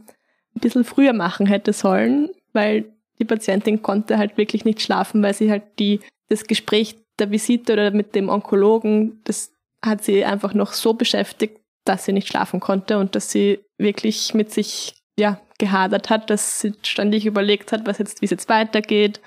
ein 0.55 0.61
bisschen 0.61 0.85
früher 0.85 1.13
machen 1.13 1.45
hätte 1.45 1.73
sollen, 1.73 2.29
weil 2.53 2.85
die 3.19 3.25
Patientin 3.25 3.81
konnte 3.81 4.17
halt 4.17 4.37
wirklich 4.37 4.63
nicht 4.65 4.81
schlafen, 4.81 5.21
weil 5.21 5.33
sie 5.33 5.51
halt 5.51 5.63
die, 5.79 5.99
das 6.29 6.45
Gespräch 6.45 6.95
der 7.19 7.31
Visite 7.31 7.73
oder 7.73 7.91
mit 7.91 8.15
dem 8.15 8.29
Onkologen, 8.29 9.21
das 9.25 9.50
hat 9.83 10.03
sie 10.03 10.25
einfach 10.25 10.53
noch 10.53 10.73
so 10.73 10.93
beschäftigt, 10.93 11.59
dass 11.85 12.05
sie 12.05 12.13
nicht 12.13 12.27
schlafen 12.27 12.59
konnte 12.59 12.99
und 12.99 13.15
dass 13.15 13.31
sie 13.31 13.59
wirklich 13.77 14.33
mit 14.33 14.51
sich 14.51 14.95
ja, 15.17 15.39
gehadert 15.57 16.09
hat, 16.09 16.29
dass 16.29 16.59
sie 16.59 16.73
ständig 16.83 17.25
überlegt 17.25 17.71
hat, 17.71 17.85
was 17.85 17.97
jetzt, 17.97 18.21
wie 18.21 18.25
es 18.25 18.31
jetzt 18.31 18.49
weitergeht, 18.49 19.21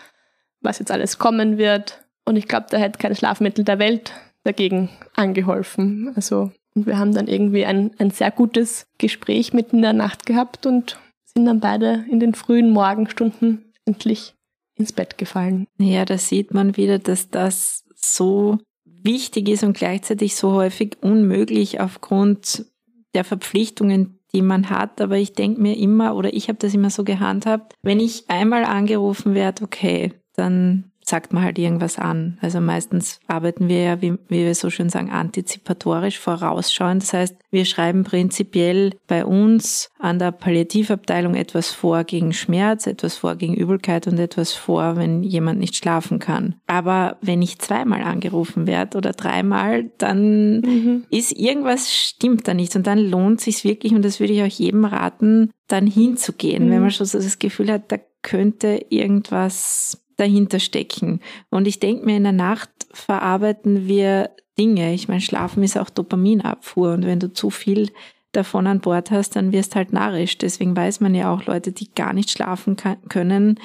was 0.61 0.79
jetzt 0.79 0.91
alles 0.91 1.19
kommen 1.19 1.59
wird. 1.59 2.05
Und 2.25 2.37
ich 2.37 2.49
glaube, 2.49 2.67
da 2.71 2.79
hätte 2.79 2.99
kein 2.99 3.15
Schlafmittel 3.15 3.65
der 3.65 3.79
Welt 3.79 4.13
dagegen 4.45 4.89
angeholfen. 5.15 6.13
Also, 6.17 6.53
und 6.75 6.87
wir 6.87 6.99
haben 6.99 7.15
dann 7.15 7.29
irgendwie 7.29 7.65
ein, 7.65 7.93
ein 7.99 8.11
sehr 8.11 8.31
gutes 8.31 8.87
Gespräch 8.99 9.53
mitten 9.53 9.77
in 9.77 9.83
der 9.83 9.93
Nacht 9.93 10.27
gehabt 10.27 10.67
und 10.67 10.99
sind 11.25 11.47
dann 11.47 11.61
beide 11.61 12.05
in 12.11 12.21
den 12.21 12.35
frühen 12.35 12.71
Morgenstunden 12.71 13.73
endlich 13.85 14.35
ins 14.77 14.93
Bett 14.93 15.19
gefallen. 15.19 15.67
Ja, 15.79 16.05
da 16.05 16.19
sieht 16.19 16.53
man 16.53 16.77
wieder, 16.77 16.99
dass 16.99 17.31
das 17.31 17.85
so 17.95 18.59
wichtig 19.05 19.49
ist 19.49 19.63
und 19.63 19.77
gleichzeitig 19.77 20.35
so 20.35 20.53
häufig 20.53 20.97
unmöglich 21.01 21.81
aufgrund 21.81 22.67
der 23.15 23.25
Verpflichtungen, 23.25 24.19
die 24.33 24.43
man 24.43 24.71
hat. 24.71 25.01
Aber 25.01 25.17
ich 25.17 25.33
denke 25.33 25.61
mir 25.61 25.77
immer, 25.77 26.17
oder 26.17 26.33
ich 26.35 26.49
habe 26.49 26.59
das 26.59 26.75
immer 26.75 26.91
so 26.91 27.05
gehandhabt, 27.05 27.75
wenn 27.83 28.01
ich 28.01 28.25
einmal 28.29 28.65
angerufen 28.65 29.35
werde, 29.35 29.65
okay, 29.65 30.15
dann 30.35 30.91
sagt 31.05 31.33
man 31.33 31.45
halt 31.45 31.59
irgendwas 31.59 31.99
an. 31.99 32.39
Also 32.41 32.61
meistens 32.61 33.21
arbeiten 33.27 33.69
wir 33.69 33.83
ja, 33.83 34.03
wie, 34.03 34.13
wie 34.29 34.45
wir 34.45 34.55
so 34.55 34.71
schön 34.71 34.89
sagen, 34.89 35.11
antizipatorisch 35.11 36.19
vorausschauend. 36.19 37.03
Das 37.03 37.13
heißt, 37.13 37.37
wir 37.51 37.65
schreiben 37.67 38.05
prinzipiell 38.05 38.93
bei 39.07 39.25
uns 39.25 39.91
an 39.99 40.19
der 40.19 40.33
Palliativabteilung 40.33 41.35
etwas 41.35 41.71
vor 41.71 42.05
gegen 42.05 42.33
Schmerz, 42.33 42.87
etwas 42.87 43.17
vor 43.17 43.37
gegen 43.37 43.55
Übelkeit 43.55 44.07
und 44.07 44.19
etwas 44.19 44.53
vor, 44.53 44.97
wenn 44.97 45.23
jemand 45.23 45.61
nicht 45.61 45.77
schlafen 45.77 46.19
kann. 46.19 46.57
Aber 46.67 47.19
wenn 47.21 47.43
ich 47.43 47.59
zweimal 47.59 48.03
angerufen 48.03 48.67
werde 48.67 48.97
oder 48.97 49.13
dreimal, 49.13 49.91
dann 49.99 50.61
mhm. 50.61 51.05
ist 51.11 51.33
irgendwas 51.33 51.93
stimmt 51.93 52.49
da 52.49 52.55
nicht 52.55 52.75
und 52.77 52.87
dann 52.87 52.99
lohnt 52.99 53.41
sich 53.41 53.65
wirklich 53.65 53.93
und 53.93 54.05
das 54.05 54.21
würde 54.21 54.33
ich 54.33 54.43
auch 54.43 54.59
jedem 54.59 54.85
raten, 54.85 55.51
dann 55.69 55.87
hinzugehen, 55.87 56.67
mhm. 56.67 56.71
wenn 56.71 56.81
man 56.81 56.91
schon 56.91 57.07
so 57.07 57.19
das 57.19 57.39
Gefühl 57.39 57.71
hat, 57.71 57.93
da 57.93 57.99
könnte 58.23 58.87
irgendwas 58.89 60.04
dahinter 60.17 60.61
stecken. 60.61 61.21
Und 61.51 61.67
ich 61.67 61.81
denke 61.81 62.05
mir, 62.05 62.17
in 62.17 62.25
der 62.25 62.33
Nacht 62.33 62.71
verarbeiten 62.93 63.87
wir 63.87 64.31
Dinge. 64.59 64.95
Ich 64.95 65.09
meine, 65.09 65.21
Schlafen 65.21 65.63
ist 65.63 65.77
auch 65.77 65.91
Dopaminabfuhr. 65.91 66.93
Und 66.93 67.05
wenn 67.05 67.21
du 67.21 67.33
zu 67.33 67.51
viel 67.51 67.91
davon 68.33 68.67
an 68.67 68.81
Bord 68.81 69.11
hast, 69.11 69.37
dann 69.37 69.53
wirst 69.53 69.77
halt 69.77 69.93
narrisch. 69.93 70.39
Deswegen 70.39 70.77
weiß 70.77 71.01
man 71.01 71.15
ja 71.15 71.33
auch 71.33 71.47
Leute, 71.47 71.73
die 71.73 71.93
gar 71.93 72.13
nicht 72.13 72.31
schlafen 72.31 72.77
können, 73.09 73.59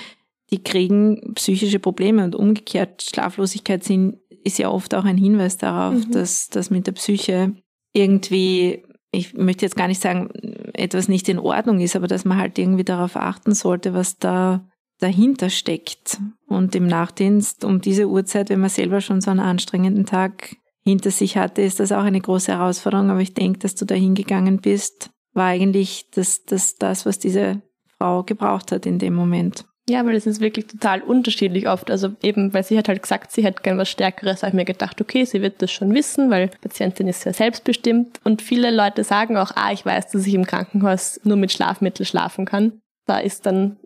die 0.51 0.63
kriegen 0.63 1.33
psychische 1.35 1.79
Probleme 1.79 2.23
und 2.23 2.35
umgekehrt 2.35 3.03
Schlaflosigkeit 3.03 3.83
sind, 3.83 4.17
ist 4.43 4.57
ja 4.57 4.69
oft 4.69 4.95
auch 4.95 5.05
ein 5.05 5.17
Hinweis 5.17 5.57
darauf, 5.57 5.93
mhm. 6.07 6.11
dass 6.11 6.49
das 6.49 6.69
mit 6.69 6.87
der 6.87 6.93
Psyche 6.93 7.53
irgendwie, 7.93 8.83
ich 9.11 9.33
möchte 9.33 9.65
jetzt 9.65 9.75
gar 9.75 9.87
nicht 9.87 10.01
sagen, 10.01 10.29
etwas 10.73 11.07
nicht 11.07 11.29
in 11.29 11.39
Ordnung 11.39 11.79
ist, 11.79 11.95
aber 11.95 12.07
dass 12.07 12.25
man 12.25 12.37
halt 12.37 12.57
irgendwie 12.57 12.83
darauf 12.83 13.15
achten 13.15 13.53
sollte, 13.53 13.93
was 13.93 14.17
da 14.17 14.67
dahinter 14.99 15.49
steckt. 15.49 16.19
Und 16.47 16.75
im 16.75 16.87
Nachtdienst 16.87 17.63
um 17.63 17.81
diese 17.81 18.07
Uhrzeit, 18.07 18.49
wenn 18.49 18.59
man 18.59 18.69
selber 18.69 19.01
schon 19.01 19.21
so 19.21 19.31
einen 19.31 19.39
anstrengenden 19.39 20.05
Tag 20.05 20.55
hinter 20.83 21.11
sich 21.11 21.37
hatte, 21.37 21.61
ist 21.61 21.79
das 21.79 21.91
auch 21.91 22.03
eine 22.03 22.21
große 22.21 22.51
Herausforderung. 22.51 23.09
Aber 23.09 23.21
ich 23.21 23.33
denke, 23.33 23.59
dass 23.59 23.75
du 23.75 23.85
da 23.85 23.95
hingegangen 23.95 24.59
bist, 24.59 25.09
war 25.33 25.47
eigentlich 25.47 26.09
das, 26.11 26.43
das, 26.45 26.75
das, 26.75 27.05
was 27.05 27.19
diese 27.19 27.61
Frau 27.97 28.23
gebraucht 28.23 28.71
hat 28.71 28.85
in 28.85 28.99
dem 28.99 29.13
Moment. 29.13 29.65
Ja, 29.89 30.05
weil 30.05 30.15
es 30.15 30.27
ist 30.27 30.39
wirklich 30.39 30.67
total 30.67 31.01
unterschiedlich 31.01 31.67
oft. 31.67 31.89
Also 31.89 32.09
eben, 32.21 32.53
weil 32.53 32.63
sie 32.63 32.77
hat 32.77 32.87
halt 32.87 33.01
gesagt, 33.01 33.31
sie 33.31 33.43
hätte 33.43 33.63
gern 33.63 33.79
was 33.79 33.89
Stärkeres, 33.89 34.43
habe 34.43 34.49
ich 34.49 34.55
mir 34.55 34.65
gedacht, 34.65 35.01
okay, 35.01 35.25
sie 35.25 35.41
wird 35.41 35.61
das 35.63 35.71
schon 35.71 35.93
wissen, 35.95 36.29
weil 36.29 36.49
Patientin 36.61 37.07
ist 37.07 37.21
sehr 37.21 37.33
selbstbestimmt. 37.33 38.19
Und 38.23 38.43
viele 38.43 38.69
Leute 38.69 39.03
sagen 39.03 39.35
auch, 39.35 39.51
ah, 39.55 39.71
ich 39.71 39.85
weiß, 39.85 40.11
dass 40.11 40.27
ich 40.27 40.35
im 40.35 40.45
Krankenhaus 40.45 41.19
nur 41.23 41.37
mit 41.37 41.51
Schlafmittel 41.51 42.05
schlafen 42.05 42.45
kann. 42.45 42.81
Da 43.07 43.17
ist 43.17 43.47
dann 43.47 43.77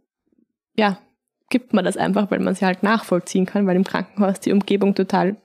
ja, 0.76 1.00
gibt 1.50 1.74
man 1.74 1.86
das 1.86 1.98
einfach, 1.98 2.32
weil 2.32 2.40
man 2.40 2.56
sie 2.56 2.66
halt 2.66 2.84
nachvollziehen 2.84 3.46
kann, 3.46 3.68
weil 3.68 3.76
im 3.76 3.84
Krankenhaus 3.84 4.40
die 4.40 4.52
Umgebung 4.52 4.96
total 4.96 5.38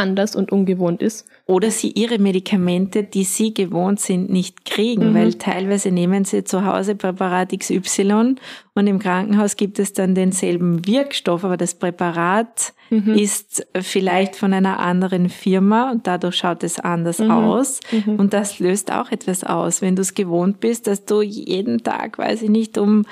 anders 0.00 0.34
und 0.34 0.50
ungewohnt 0.50 1.02
ist. 1.02 1.26
Oder 1.46 1.70
sie 1.70 1.90
ihre 1.90 2.18
Medikamente, 2.18 3.04
die 3.04 3.24
sie 3.24 3.52
gewohnt 3.54 4.00
sind, 4.00 4.30
nicht 4.30 4.64
kriegen, 4.64 5.10
mhm. 5.10 5.14
weil 5.14 5.34
teilweise 5.34 5.90
nehmen 5.90 6.24
sie 6.24 6.42
zu 6.42 6.64
Hause 6.64 6.94
Präparat 6.96 7.56
XY 7.56 8.36
und 8.74 8.86
im 8.86 8.98
Krankenhaus 8.98 9.56
gibt 9.56 9.78
es 9.78 9.92
dann 9.92 10.14
denselben 10.14 10.86
Wirkstoff, 10.86 11.44
aber 11.44 11.56
das 11.58 11.74
Präparat 11.74 12.72
mhm. 12.88 13.14
ist 13.14 13.66
vielleicht 13.78 14.36
von 14.36 14.54
einer 14.54 14.78
anderen 14.78 15.28
Firma 15.28 15.90
und 15.90 16.06
dadurch 16.06 16.36
schaut 16.36 16.64
es 16.64 16.80
anders 16.80 17.18
mhm. 17.18 17.30
aus. 17.30 17.80
Mhm. 17.92 18.14
Und 18.14 18.32
das 18.32 18.58
löst 18.58 18.90
auch 18.90 19.10
etwas 19.10 19.44
aus, 19.44 19.82
wenn 19.82 19.96
du 19.96 20.02
es 20.02 20.14
gewohnt 20.14 20.60
bist, 20.60 20.86
dass 20.86 21.04
du 21.04 21.20
jeden 21.20 21.82
Tag, 21.82 22.16
weiß 22.16 22.42
ich 22.42 22.50
nicht, 22.50 22.78
um 22.78 23.04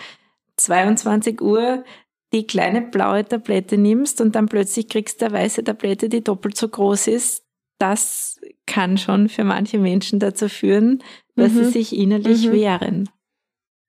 22 0.59 1.41
Uhr 1.41 1.85
die 2.33 2.47
kleine 2.47 2.83
blaue 2.83 3.25
Tablette 3.25 3.79
nimmst 3.79 4.21
und 4.21 4.35
dann 4.35 4.47
plötzlich 4.47 4.89
kriegst 4.89 5.23
du 5.23 5.27
eine 5.27 5.35
weiße 5.35 5.65
Tablette, 5.65 6.09
die 6.09 6.23
doppelt 6.23 6.57
so 6.57 6.69
groß 6.69 7.07
ist, 7.09 7.45
das 7.79 8.41
kann 8.67 8.99
schon 8.99 9.29
für 9.29 9.45
manche 9.45 9.79
Menschen 9.79 10.19
dazu 10.19 10.49
führen, 10.49 11.03
dass 11.37 11.53
mhm. 11.53 11.65
sie 11.65 11.71
sich 11.71 11.97
innerlich 11.97 12.49
mhm. 12.49 12.53
wehren. 12.53 13.09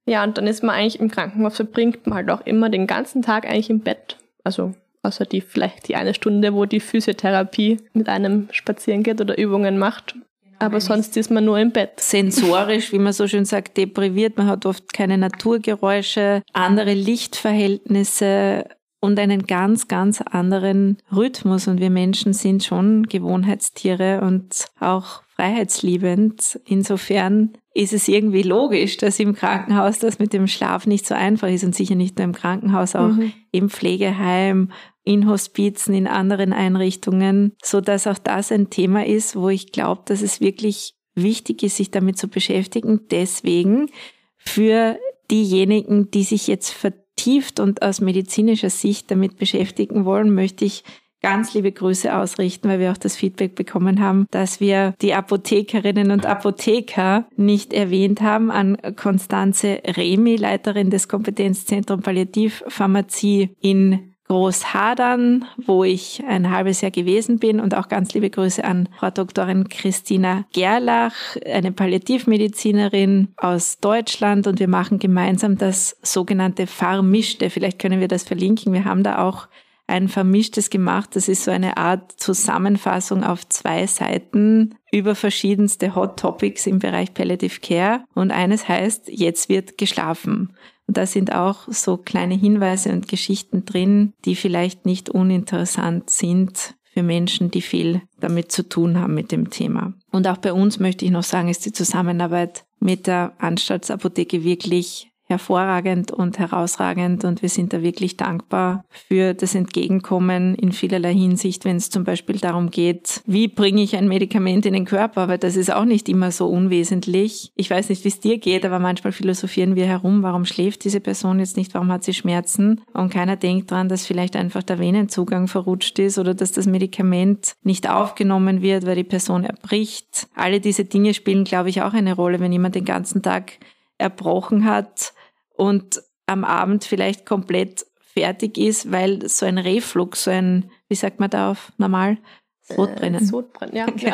Ja, 0.05 0.23
und 0.23 0.37
dann 0.37 0.47
ist 0.47 0.63
man 0.63 0.75
eigentlich 0.75 0.99
im 0.99 1.11
Krankenhaus, 1.11 1.57
verbringt 1.57 2.07
man 2.07 2.15
halt 2.15 2.29
auch 2.29 2.45
immer 2.45 2.69
den 2.69 2.87
ganzen 2.87 3.21
Tag 3.21 3.45
eigentlich 3.45 3.69
im 3.69 3.81
Bett. 3.81 4.17
Also 4.43 4.73
außer 5.03 5.25
die 5.25 5.41
vielleicht 5.41 5.87
die 5.87 5.95
eine 5.95 6.13
Stunde, 6.13 6.53
wo 6.53 6.65
die 6.65 6.79
Physiotherapie 6.79 7.77
mit 7.93 8.09
einem 8.09 8.47
spazieren 8.51 9.03
geht 9.03 9.21
oder 9.21 9.37
Übungen 9.37 9.77
macht. 9.77 10.15
Aber 10.59 10.81
sonst 10.81 11.15
ist 11.17 11.31
man 11.31 11.45
nur 11.45 11.57
im 11.57 11.71
Bett. 11.71 11.99
Sensorisch, 11.99 12.91
wie 12.91 12.99
man 12.99 13.13
so 13.13 13.27
schön 13.27 13.45
sagt, 13.45 13.77
depriviert. 13.77 14.37
Man 14.37 14.47
hat 14.47 14.65
oft 14.65 14.93
keine 14.93 15.17
Naturgeräusche, 15.17 16.43
andere 16.53 16.93
Lichtverhältnisse 16.93 18.65
und 18.99 19.17
einen 19.17 19.47
ganz, 19.47 19.87
ganz 19.87 20.21
anderen 20.21 20.97
Rhythmus. 21.15 21.67
Und 21.67 21.79
wir 21.79 21.89
Menschen 21.89 22.33
sind 22.33 22.63
schon 22.63 23.03
Gewohnheitstiere 23.03 24.21
und 24.21 24.65
auch 24.79 25.23
freiheitsliebend. 25.35 26.59
Insofern 26.65 27.53
ist 27.73 27.93
es 27.93 28.09
irgendwie 28.09 28.43
logisch, 28.43 28.97
dass 28.97 29.19
im 29.19 29.35
Krankenhaus 29.35 29.99
das 29.99 30.19
mit 30.19 30.33
dem 30.33 30.47
Schlaf 30.47 30.85
nicht 30.85 31.05
so 31.05 31.15
einfach 31.15 31.47
ist 31.47 31.63
und 31.63 31.73
sicher 31.73 31.95
nicht 31.95 32.17
nur 32.17 32.25
im 32.25 32.33
Krankenhaus, 32.33 32.95
auch 32.95 33.13
mhm. 33.13 33.31
im 33.51 33.69
Pflegeheim 33.69 34.71
in 35.09 35.27
Hospizen, 35.27 35.95
in 35.95 36.05
anderen 36.05 36.53
Einrichtungen, 36.53 37.53
so 37.63 37.81
dass 37.81 38.05
auch 38.05 38.19
das 38.19 38.51
ein 38.51 38.69
Thema 38.69 39.07
ist, 39.07 39.35
wo 39.35 39.49
ich 39.49 39.71
glaube, 39.71 40.03
dass 40.05 40.21
es 40.21 40.39
wirklich 40.39 40.93
wichtig 41.15 41.63
ist, 41.63 41.77
sich 41.77 41.89
damit 41.89 42.19
zu 42.19 42.27
beschäftigen. 42.27 43.01
Deswegen 43.09 43.89
für 44.37 44.99
diejenigen, 45.31 46.11
die 46.11 46.21
sich 46.21 46.45
jetzt 46.45 46.69
vertieft 46.69 47.59
und 47.59 47.81
aus 47.81 48.01
medizinischer 48.01 48.69
Sicht 48.69 49.09
damit 49.09 49.37
beschäftigen 49.37 50.05
wollen, 50.05 50.35
möchte 50.35 50.63
ich 50.63 50.83
ganz 51.21 51.55
liebe 51.55 51.71
Grüße 51.71 52.15
ausrichten, 52.15 52.69
weil 52.69 52.79
wir 52.79 52.91
auch 52.91 52.97
das 52.97 53.15
Feedback 53.15 53.55
bekommen 53.55 54.01
haben, 54.01 54.27
dass 54.29 54.59
wir 54.59 54.93
die 55.01 55.15
Apothekerinnen 55.15 56.11
und 56.11 56.27
Apotheker 56.27 57.27
nicht 57.35 57.73
erwähnt 57.73 58.21
haben. 58.21 58.51
An 58.51 58.77
Konstanze 58.95 59.81
Remi, 59.85 60.35
Leiterin 60.35 60.91
des 60.91 61.07
Kompetenzzentrum 61.07 62.01
Palliativpharmazie 62.01 63.49
in 63.59 64.08
Großhadern, 64.29 65.45
wo 65.57 65.83
ich 65.83 66.23
ein 66.27 66.51
halbes 66.51 66.81
Jahr 66.81 66.91
gewesen 66.91 67.39
bin 67.39 67.59
und 67.59 67.73
auch 67.75 67.87
ganz 67.87 68.13
liebe 68.13 68.29
Grüße 68.29 68.63
an 68.63 68.87
Frau 68.97 69.09
Doktorin 69.09 69.69
Christina 69.69 70.45
Gerlach, 70.53 71.35
eine 71.45 71.71
Palliativmedizinerin 71.71 73.29
aus 73.37 73.79
Deutschland 73.79 74.45
und 74.45 74.59
wir 74.59 74.67
machen 74.67 74.99
gemeinsam 74.99 75.57
das 75.57 75.97
sogenannte 76.03 76.67
Pharmischte. 76.67 77.49
Vielleicht 77.49 77.79
können 77.79 77.99
wir 77.99 78.07
das 78.07 78.23
verlinken. 78.23 78.71
Wir 78.71 78.85
haben 78.85 79.01
da 79.01 79.27
auch 79.27 79.47
ein 79.87 80.07
vermischtes 80.07 80.69
gemacht. 80.69 81.15
Das 81.15 81.27
ist 81.27 81.43
so 81.43 81.49
eine 81.49 81.77
Art 81.77 82.11
Zusammenfassung 82.11 83.23
auf 83.23 83.49
zwei 83.49 83.87
Seiten 83.87 84.75
über 84.91 85.15
verschiedenste 85.15 85.95
Hot 85.95 86.19
Topics 86.19 86.67
im 86.67 86.77
Bereich 86.77 87.15
Palliative 87.15 87.59
Care. 87.61 88.03
Und 88.13 88.29
eines 88.29 88.67
heißt, 88.67 89.09
jetzt 89.09 89.49
wird 89.49 89.79
geschlafen. 89.79 90.53
Und 90.89 90.97
da 90.97 91.05
sind 91.05 91.35
auch 91.35 91.67
so 91.67 91.97
kleine 91.97 92.33
Hinweise 92.33 92.91
und 92.91 93.07
Geschichten 93.07 93.63
drin, 93.63 94.13
die 94.25 94.35
vielleicht 94.35 94.87
nicht 94.87 95.07
uninteressant 95.07 96.09
sind 96.09 96.73
für 96.91 97.03
Menschen, 97.03 97.51
die 97.51 97.61
viel 97.61 98.01
damit 98.19 98.51
zu 98.51 98.67
tun 98.67 98.99
haben 98.99 99.13
mit 99.13 99.31
dem 99.31 99.51
Thema. 99.51 99.93
Und 100.11 100.27
auch 100.27 100.37
bei 100.37 100.51
uns 100.51 100.79
möchte 100.79 101.05
ich 101.05 101.11
noch 101.11 101.21
sagen, 101.21 101.47
ist 101.47 101.63
die 101.67 101.73
Zusammenarbeit 101.73 102.65
mit 102.79 103.05
der 103.05 103.33
Anstaltsapotheke 103.37 104.43
wirklich 104.43 105.08
hervorragend 105.29 106.11
und 106.11 106.39
herausragend 106.39 107.23
und 107.23 107.43
wir 107.43 107.49
sind 107.49 107.71
da 107.71 107.83
wirklich 107.83 108.17
dankbar 108.17 108.83
für 108.89 109.35
das 109.35 109.53
Entgegenkommen 109.53 110.55
in 110.55 110.71
vielerlei 110.71 111.13
Hinsicht, 111.13 111.65
wenn 111.65 111.75
es 111.75 111.91
zum 111.91 112.03
Beispiel 112.03 112.37
darum 112.37 112.71
geht, 112.71 113.21
wie 113.27 113.47
bringe 113.47 113.83
ich 113.83 113.95
ein 113.95 114.07
Medikament 114.07 114.65
in 114.65 114.73
den 114.73 114.85
Körper, 114.85 115.27
weil 115.27 115.37
das 115.37 115.55
ist 115.55 115.71
auch 115.71 115.85
nicht 115.85 116.09
immer 116.09 116.31
so 116.31 116.47
unwesentlich. 116.47 117.51
Ich 117.55 117.69
weiß 117.69 117.89
nicht, 117.89 118.03
wie 118.03 118.09
es 118.09 118.19
dir 118.19 118.39
geht, 118.39 118.65
aber 118.65 118.79
manchmal 118.79 119.13
philosophieren 119.13 119.75
wir 119.75 119.85
herum, 119.85 120.23
warum 120.23 120.45
schläft 120.45 120.83
diese 120.83 120.99
Person 120.99 121.39
jetzt 121.39 121.57
nicht, 121.57 121.75
warum 121.75 121.91
hat 121.91 122.03
sie 122.03 122.15
Schmerzen 122.15 122.81
und 122.93 123.13
keiner 123.13 123.35
denkt 123.35 123.69
dran, 123.69 123.87
dass 123.87 124.07
vielleicht 124.07 124.35
einfach 124.35 124.63
der 124.63 124.79
Venenzugang 124.79 125.47
verrutscht 125.47 125.99
ist 125.99 126.17
oder 126.17 126.33
dass 126.33 126.53
das 126.53 126.65
Medikament 126.65 127.53
nicht 127.61 127.87
aufgenommen 127.87 128.63
wird, 128.63 128.87
weil 128.87 128.95
die 128.95 129.03
Person 129.03 129.43
erbricht. 129.43 130.27
Alle 130.33 130.59
diese 130.59 130.85
Dinge 130.85 131.13
spielen, 131.13 131.43
glaube 131.43 131.69
ich, 131.69 131.83
auch 131.83 131.93
eine 131.93 132.15
Rolle, 132.15 132.39
wenn 132.39 132.51
jemand 132.51 132.73
den 132.73 132.85
ganzen 132.85 133.21
Tag 133.21 133.59
erbrochen 133.99 134.65
hat 134.65 135.13
und 135.59 136.01
am 136.25 136.45
Abend 136.45 136.85
vielleicht 136.85 137.25
komplett 137.25 137.85
fertig 137.99 138.57
ist, 138.57 138.91
weil 138.91 139.27
so 139.27 139.45
ein 139.45 139.57
Reflux, 139.57 140.23
so 140.23 140.31
ein, 140.31 140.71
wie 140.87 140.95
sagt 140.95 141.19
man 141.19 141.29
da 141.29 141.51
auf 141.51 141.73
normal? 141.77 142.17
Sodbrennen. 142.61 143.21
Äh, 143.21 143.25
Sodbrennen, 143.25 143.75
ja. 143.75 143.87
Okay. 143.93 144.13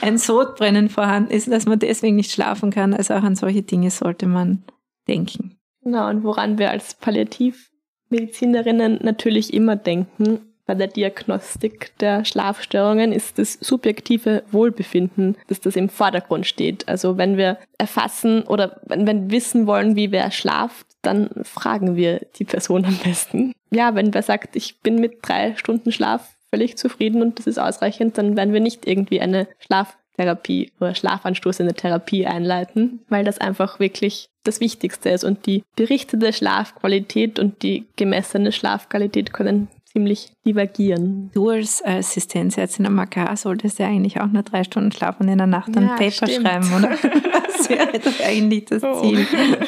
ein 0.00 0.18
Sodbrennen 0.18 0.88
vorhanden 0.88 1.30
ist, 1.30 1.50
dass 1.50 1.66
man 1.66 1.78
deswegen 1.78 2.16
nicht 2.16 2.32
schlafen 2.32 2.70
kann. 2.70 2.94
Also 2.94 3.14
auch 3.14 3.22
an 3.22 3.36
solche 3.36 3.62
Dinge 3.62 3.90
sollte 3.90 4.26
man 4.26 4.64
denken. 5.06 5.58
Genau, 5.82 6.08
und 6.08 6.24
woran 6.24 6.58
wir 6.58 6.70
als 6.70 6.94
Palliativmedizinerinnen 6.94 9.00
natürlich 9.02 9.52
immer 9.52 9.76
denken, 9.76 10.51
bei 10.66 10.74
der 10.74 10.86
Diagnostik 10.86 11.92
der 11.98 12.24
Schlafstörungen 12.24 13.12
ist 13.12 13.38
das 13.38 13.54
subjektive 13.54 14.44
Wohlbefinden, 14.52 15.36
dass 15.48 15.60
das 15.60 15.76
im 15.76 15.88
Vordergrund 15.88 16.46
steht. 16.46 16.88
Also 16.88 17.18
wenn 17.18 17.36
wir 17.36 17.58
erfassen 17.78 18.42
oder 18.42 18.80
wenn 18.86 19.06
wir 19.06 19.30
wissen 19.30 19.66
wollen, 19.66 19.96
wie 19.96 20.12
wer 20.12 20.30
schlaft, 20.30 20.86
dann 21.02 21.30
fragen 21.42 21.96
wir 21.96 22.20
die 22.36 22.44
Person 22.44 22.84
am 22.84 22.96
besten. 23.04 23.52
Ja, 23.70 23.94
wenn 23.94 24.14
wer 24.14 24.22
sagt, 24.22 24.54
ich 24.54 24.78
bin 24.80 24.96
mit 24.96 25.18
drei 25.22 25.56
Stunden 25.56 25.90
Schlaf 25.90 26.36
völlig 26.50 26.76
zufrieden 26.76 27.22
und 27.22 27.38
das 27.38 27.46
ist 27.46 27.58
ausreichend, 27.58 28.18
dann 28.18 28.36
werden 28.36 28.52
wir 28.52 28.60
nicht 28.60 28.86
irgendwie 28.86 29.20
eine 29.20 29.48
Schlaftherapie 29.58 30.70
oder 30.78 30.94
schlafanstoßende 30.94 31.74
Therapie 31.74 32.26
einleiten, 32.26 33.00
weil 33.08 33.24
das 33.24 33.38
einfach 33.38 33.80
wirklich 33.80 34.28
das 34.44 34.60
Wichtigste 34.60 35.08
ist. 35.10 35.24
Und 35.24 35.46
die 35.46 35.64
berichtete 35.76 36.32
Schlafqualität 36.32 37.38
und 37.38 37.62
die 37.62 37.86
gemessene 37.96 38.52
Schlafqualität 38.52 39.32
können 39.32 39.68
ziemlich 39.92 40.32
divergieren. 40.44 41.30
Du 41.34 41.50
als 41.50 41.84
Assistenzärztin 41.84 42.86
am 42.86 42.98
AK 42.98 43.36
solltest 43.36 43.78
ja 43.78 43.86
eigentlich 43.86 44.20
auch 44.20 44.26
nur 44.26 44.42
drei 44.42 44.64
Stunden 44.64 44.92
schlafen 44.92 45.28
in 45.28 45.38
der 45.38 45.46
Nacht 45.46 45.76
und 45.76 45.84
ja, 45.84 45.96
Paper 45.96 46.26
stimmt. 46.26 46.46
schreiben, 46.46 46.74
oder? 46.74 46.98
Das 47.52 47.68
wäre 47.68 47.98
doch 48.00 48.20
eigentlich 48.24 48.64
das 48.64 48.82
oh. 48.82 49.02
Ziel. 49.02 49.26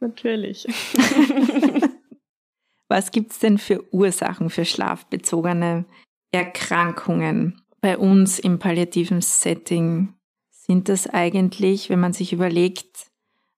Natürlich. 0.00 0.66
Was 2.88 3.12
gibt 3.12 3.30
es 3.30 3.38
denn 3.38 3.58
für 3.58 3.94
Ursachen 3.94 4.50
für 4.50 4.64
schlafbezogene 4.64 5.84
Erkrankungen 6.32 7.62
bei 7.80 7.96
uns 7.96 8.40
im 8.40 8.58
palliativen 8.58 9.20
Setting? 9.20 10.14
Sind 10.50 10.88
das 10.88 11.06
eigentlich, 11.06 11.90
wenn 11.90 12.00
man 12.00 12.12
sich 12.12 12.32
überlegt, 12.32 13.10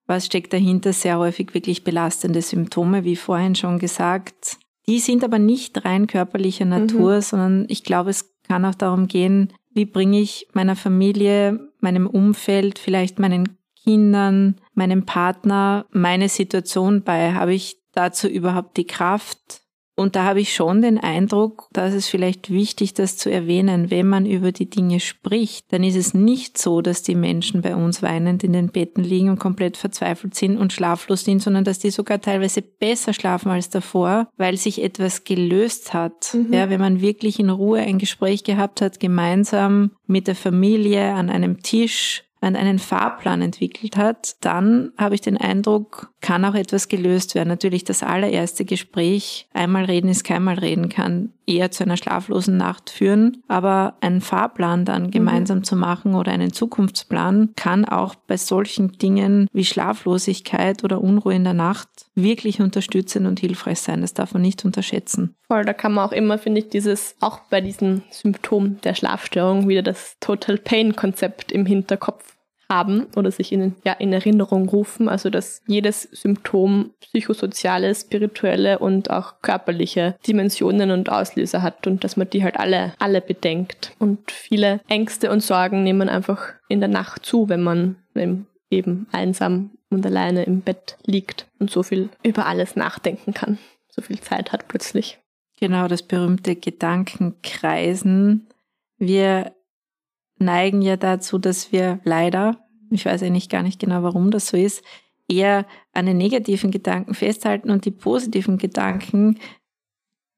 was 0.05 0.25
steckt 0.25 0.53
dahinter, 0.53 0.93
sehr 0.93 1.17
häufig 1.17 1.53
wirklich 1.53 1.83
belastende 1.83 2.41
Symptome, 2.41 3.05
wie 3.05 3.15
vorhin 3.15 3.55
schon 3.55 3.79
gesagt? 3.79 4.57
Die 4.87 4.99
sind 4.99 5.23
aber 5.23 5.39
nicht 5.39 5.85
rein 5.85 6.07
körperlicher 6.07 6.65
Natur, 6.65 7.17
mhm. 7.17 7.21
sondern 7.21 7.65
ich 7.69 7.83
glaube, 7.83 8.09
es 8.09 8.33
kann 8.43 8.65
auch 8.65 8.75
darum 8.75 9.07
gehen, 9.07 9.53
wie 9.71 9.85
bringe 9.85 10.19
ich 10.19 10.47
meiner 10.53 10.75
Familie, 10.75 11.71
meinem 11.79 12.07
Umfeld, 12.07 12.79
vielleicht 12.79 13.19
meinen 13.19 13.57
Kindern, 13.83 14.55
meinem 14.73 15.05
Partner 15.05 15.85
meine 15.91 16.29
Situation 16.29 17.03
bei? 17.03 17.33
Habe 17.33 17.53
ich 17.53 17.77
dazu 17.93 18.27
überhaupt 18.27 18.77
die 18.77 18.87
Kraft? 18.87 19.62
Und 19.95 20.15
da 20.15 20.23
habe 20.23 20.41
ich 20.41 20.55
schon 20.55 20.81
den 20.81 20.97
Eindruck, 20.97 21.67
dass 21.71 21.93
es 21.93 22.07
vielleicht 22.07 22.49
wichtig, 22.49 22.95
das 22.95 23.15
zu 23.15 23.31
erwähnen, 23.31 23.91
wenn 23.91 24.07
man 24.07 24.25
über 24.25 24.51
die 24.51 24.69
Dinge 24.69 24.99
spricht, 24.99 25.71
dann 25.71 25.83
ist 25.83 25.95
es 25.95 26.15
nicht 26.15 26.57
so, 26.57 26.81
dass 26.81 27.03
die 27.03 27.15
Menschen 27.15 27.61
bei 27.61 27.75
uns 27.75 28.01
weinend 28.01 28.43
in 28.43 28.53
den 28.53 28.69
Betten 28.69 29.03
liegen 29.03 29.29
und 29.29 29.39
komplett 29.39 29.77
verzweifelt 29.77 30.33
sind 30.33 30.57
und 30.57 30.73
schlaflos 30.73 31.23
sind, 31.25 31.43
sondern 31.43 31.63
dass 31.63 31.77
die 31.77 31.91
sogar 31.91 32.19
teilweise 32.19 32.63
besser 32.63 33.13
schlafen 33.13 33.51
als 33.51 33.69
davor, 33.69 34.27
weil 34.35 34.57
sich 34.57 34.81
etwas 34.81 35.25
gelöst 35.25 35.93
hat. 35.93 36.33
Mhm. 36.33 36.51
Ja, 36.51 36.69
wenn 36.69 36.81
man 36.81 37.01
wirklich 37.01 37.39
in 37.39 37.51
Ruhe 37.51 37.81
ein 37.81 37.99
Gespräch 37.99 38.43
gehabt 38.43 38.81
hat, 38.81 38.99
gemeinsam 38.99 39.91
mit 40.07 40.27
der 40.27 40.35
Familie 40.35 41.13
an 41.13 41.29
einem 41.29 41.61
Tisch, 41.61 42.23
man 42.43 42.57
einen 42.57 42.77
Fahrplan 42.77 43.41
entwickelt 43.41 43.95
hat, 43.95 44.35
dann 44.41 44.91
habe 44.97 45.15
ich 45.15 45.21
den 45.21 45.37
Eindruck, 45.37 46.11
kann 46.19 46.43
auch 46.43 46.55
etwas 46.55 46.89
gelöst 46.89 47.35
werden. 47.35 47.47
Natürlich 47.47 47.85
das 47.85 48.03
allererste 48.03 48.65
Gespräch, 48.65 49.47
einmal 49.53 49.85
reden 49.85 50.09
ist 50.09 50.25
keinmal 50.25 50.59
reden, 50.59 50.89
kann 50.89 51.31
eher 51.45 51.71
zu 51.71 51.83
einer 51.83 51.97
schlaflosen 51.97 52.57
Nacht 52.57 52.89
führen. 52.89 53.43
Aber 53.47 53.95
einen 54.01 54.21
Fahrplan 54.21 54.85
dann 54.85 55.03
mhm. 55.03 55.11
gemeinsam 55.11 55.59
mhm. 55.59 55.63
zu 55.63 55.75
machen 55.75 56.15
oder 56.15 56.31
einen 56.31 56.51
Zukunftsplan 56.51 57.53
kann 57.55 57.85
auch 57.85 58.15
bei 58.15 58.37
solchen 58.37 58.91
Dingen 58.97 59.47
wie 59.53 59.65
Schlaflosigkeit 59.65 60.83
oder 60.83 61.01
Unruhe 61.01 61.33
in 61.33 61.43
der 61.43 61.53
Nacht 61.53 61.89
wirklich 62.15 62.61
unterstützend 62.61 63.25
und 63.25 63.39
hilfreich 63.39 63.79
sein. 63.79 64.01
Das 64.01 64.13
darf 64.13 64.33
man 64.33 64.41
nicht 64.41 64.65
unterschätzen. 64.65 65.35
Voll, 65.47 65.65
da 65.65 65.73
kann 65.73 65.93
man 65.93 66.07
auch 66.07 66.11
immer, 66.11 66.37
finde 66.37 66.59
ich, 66.59 66.69
dieses, 66.69 67.15
auch 67.19 67.39
bei 67.49 67.61
diesem 67.61 68.01
Symptom 68.09 68.81
der 68.81 68.95
Schlafstörung 68.95 69.67
wieder 69.67 69.81
das 69.81 70.17
Total 70.19 70.57
Pain 70.57 70.95
Konzept 70.95 71.51
im 71.51 71.65
Hinterkopf 71.65 72.32
haben 72.69 73.07
oder 73.15 73.31
sich 73.31 73.51
in, 73.51 73.75
ja, 73.83 73.93
in 73.93 74.13
Erinnerung 74.13 74.69
rufen. 74.69 75.09
Also 75.09 75.29
dass 75.29 75.61
jedes 75.67 76.03
Symptom 76.03 76.91
psychosoziale, 77.01 77.93
spirituelle 77.93 78.79
und 78.79 79.09
auch 79.09 79.41
körperliche 79.41 80.15
Dimensionen 80.27 80.91
und 80.91 81.09
Auslöser 81.09 81.61
hat 81.61 81.87
und 81.87 82.03
dass 82.03 82.17
man 82.17 82.29
die 82.29 82.43
halt 82.43 82.57
alle, 82.57 82.93
alle 82.99 83.21
bedenkt. 83.21 83.93
Und 83.99 84.31
viele 84.31 84.81
Ängste 84.87 85.31
und 85.31 85.41
Sorgen 85.41 85.83
nehmen 85.83 86.09
einfach 86.09 86.53
in 86.69 86.79
der 86.79 86.89
Nacht 86.89 87.25
zu, 87.25 87.49
wenn 87.49 87.61
man 87.61 87.97
eben 88.69 89.07
einsam 89.11 89.71
und 89.89 90.05
alleine 90.05 90.43
im 90.43 90.61
Bett 90.61 90.97
liegt 91.05 91.47
und 91.59 91.69
so 91.69 91.83
viel 91.83 92.09
über 92.23 92.45
alles 92.45 92.75
nachdenken 92.75 93.33
kann. 93.33 93.59
So 93.89 94.01
viel 94.01 94.19
Zeit 94.19 94.51
hat 94.51 94.67
plötzlich. 94.67 95.19
Genau, 95.59 95.87
das 95.87 96.03
berühmte 96.03 96.55
Gedankenkreisen. 96.55 98.47
Wir 98.97 99.53
neigen 100.43 100.81
ja 100.81 100.97
dazu, 100.97 101.37
dass 101.37 101.71
wir 101.71 101.99
leider 102.03 102.63
ich 102.93 103.05
weiß 103.05 103.23
eigentlich 103.23 103.49
gar 103.49 103.63
nicht 103.63 103.79
genau, 103.79 104.03
warum 104.03 104.31
das 104.31 104.47
so 104.47 104.57
ist, 104.57 104.83
eher 105.27 105.65
an 105.93 106.05
den 106.05 106.17
negativen 106.17 106.71
Gedanken 106.71 107.13
festhalten 107.13 107.69
und 107.69 107.85
die 107.85 107.91
positiven 107.91 108.57
Gedanken 108.57 109.39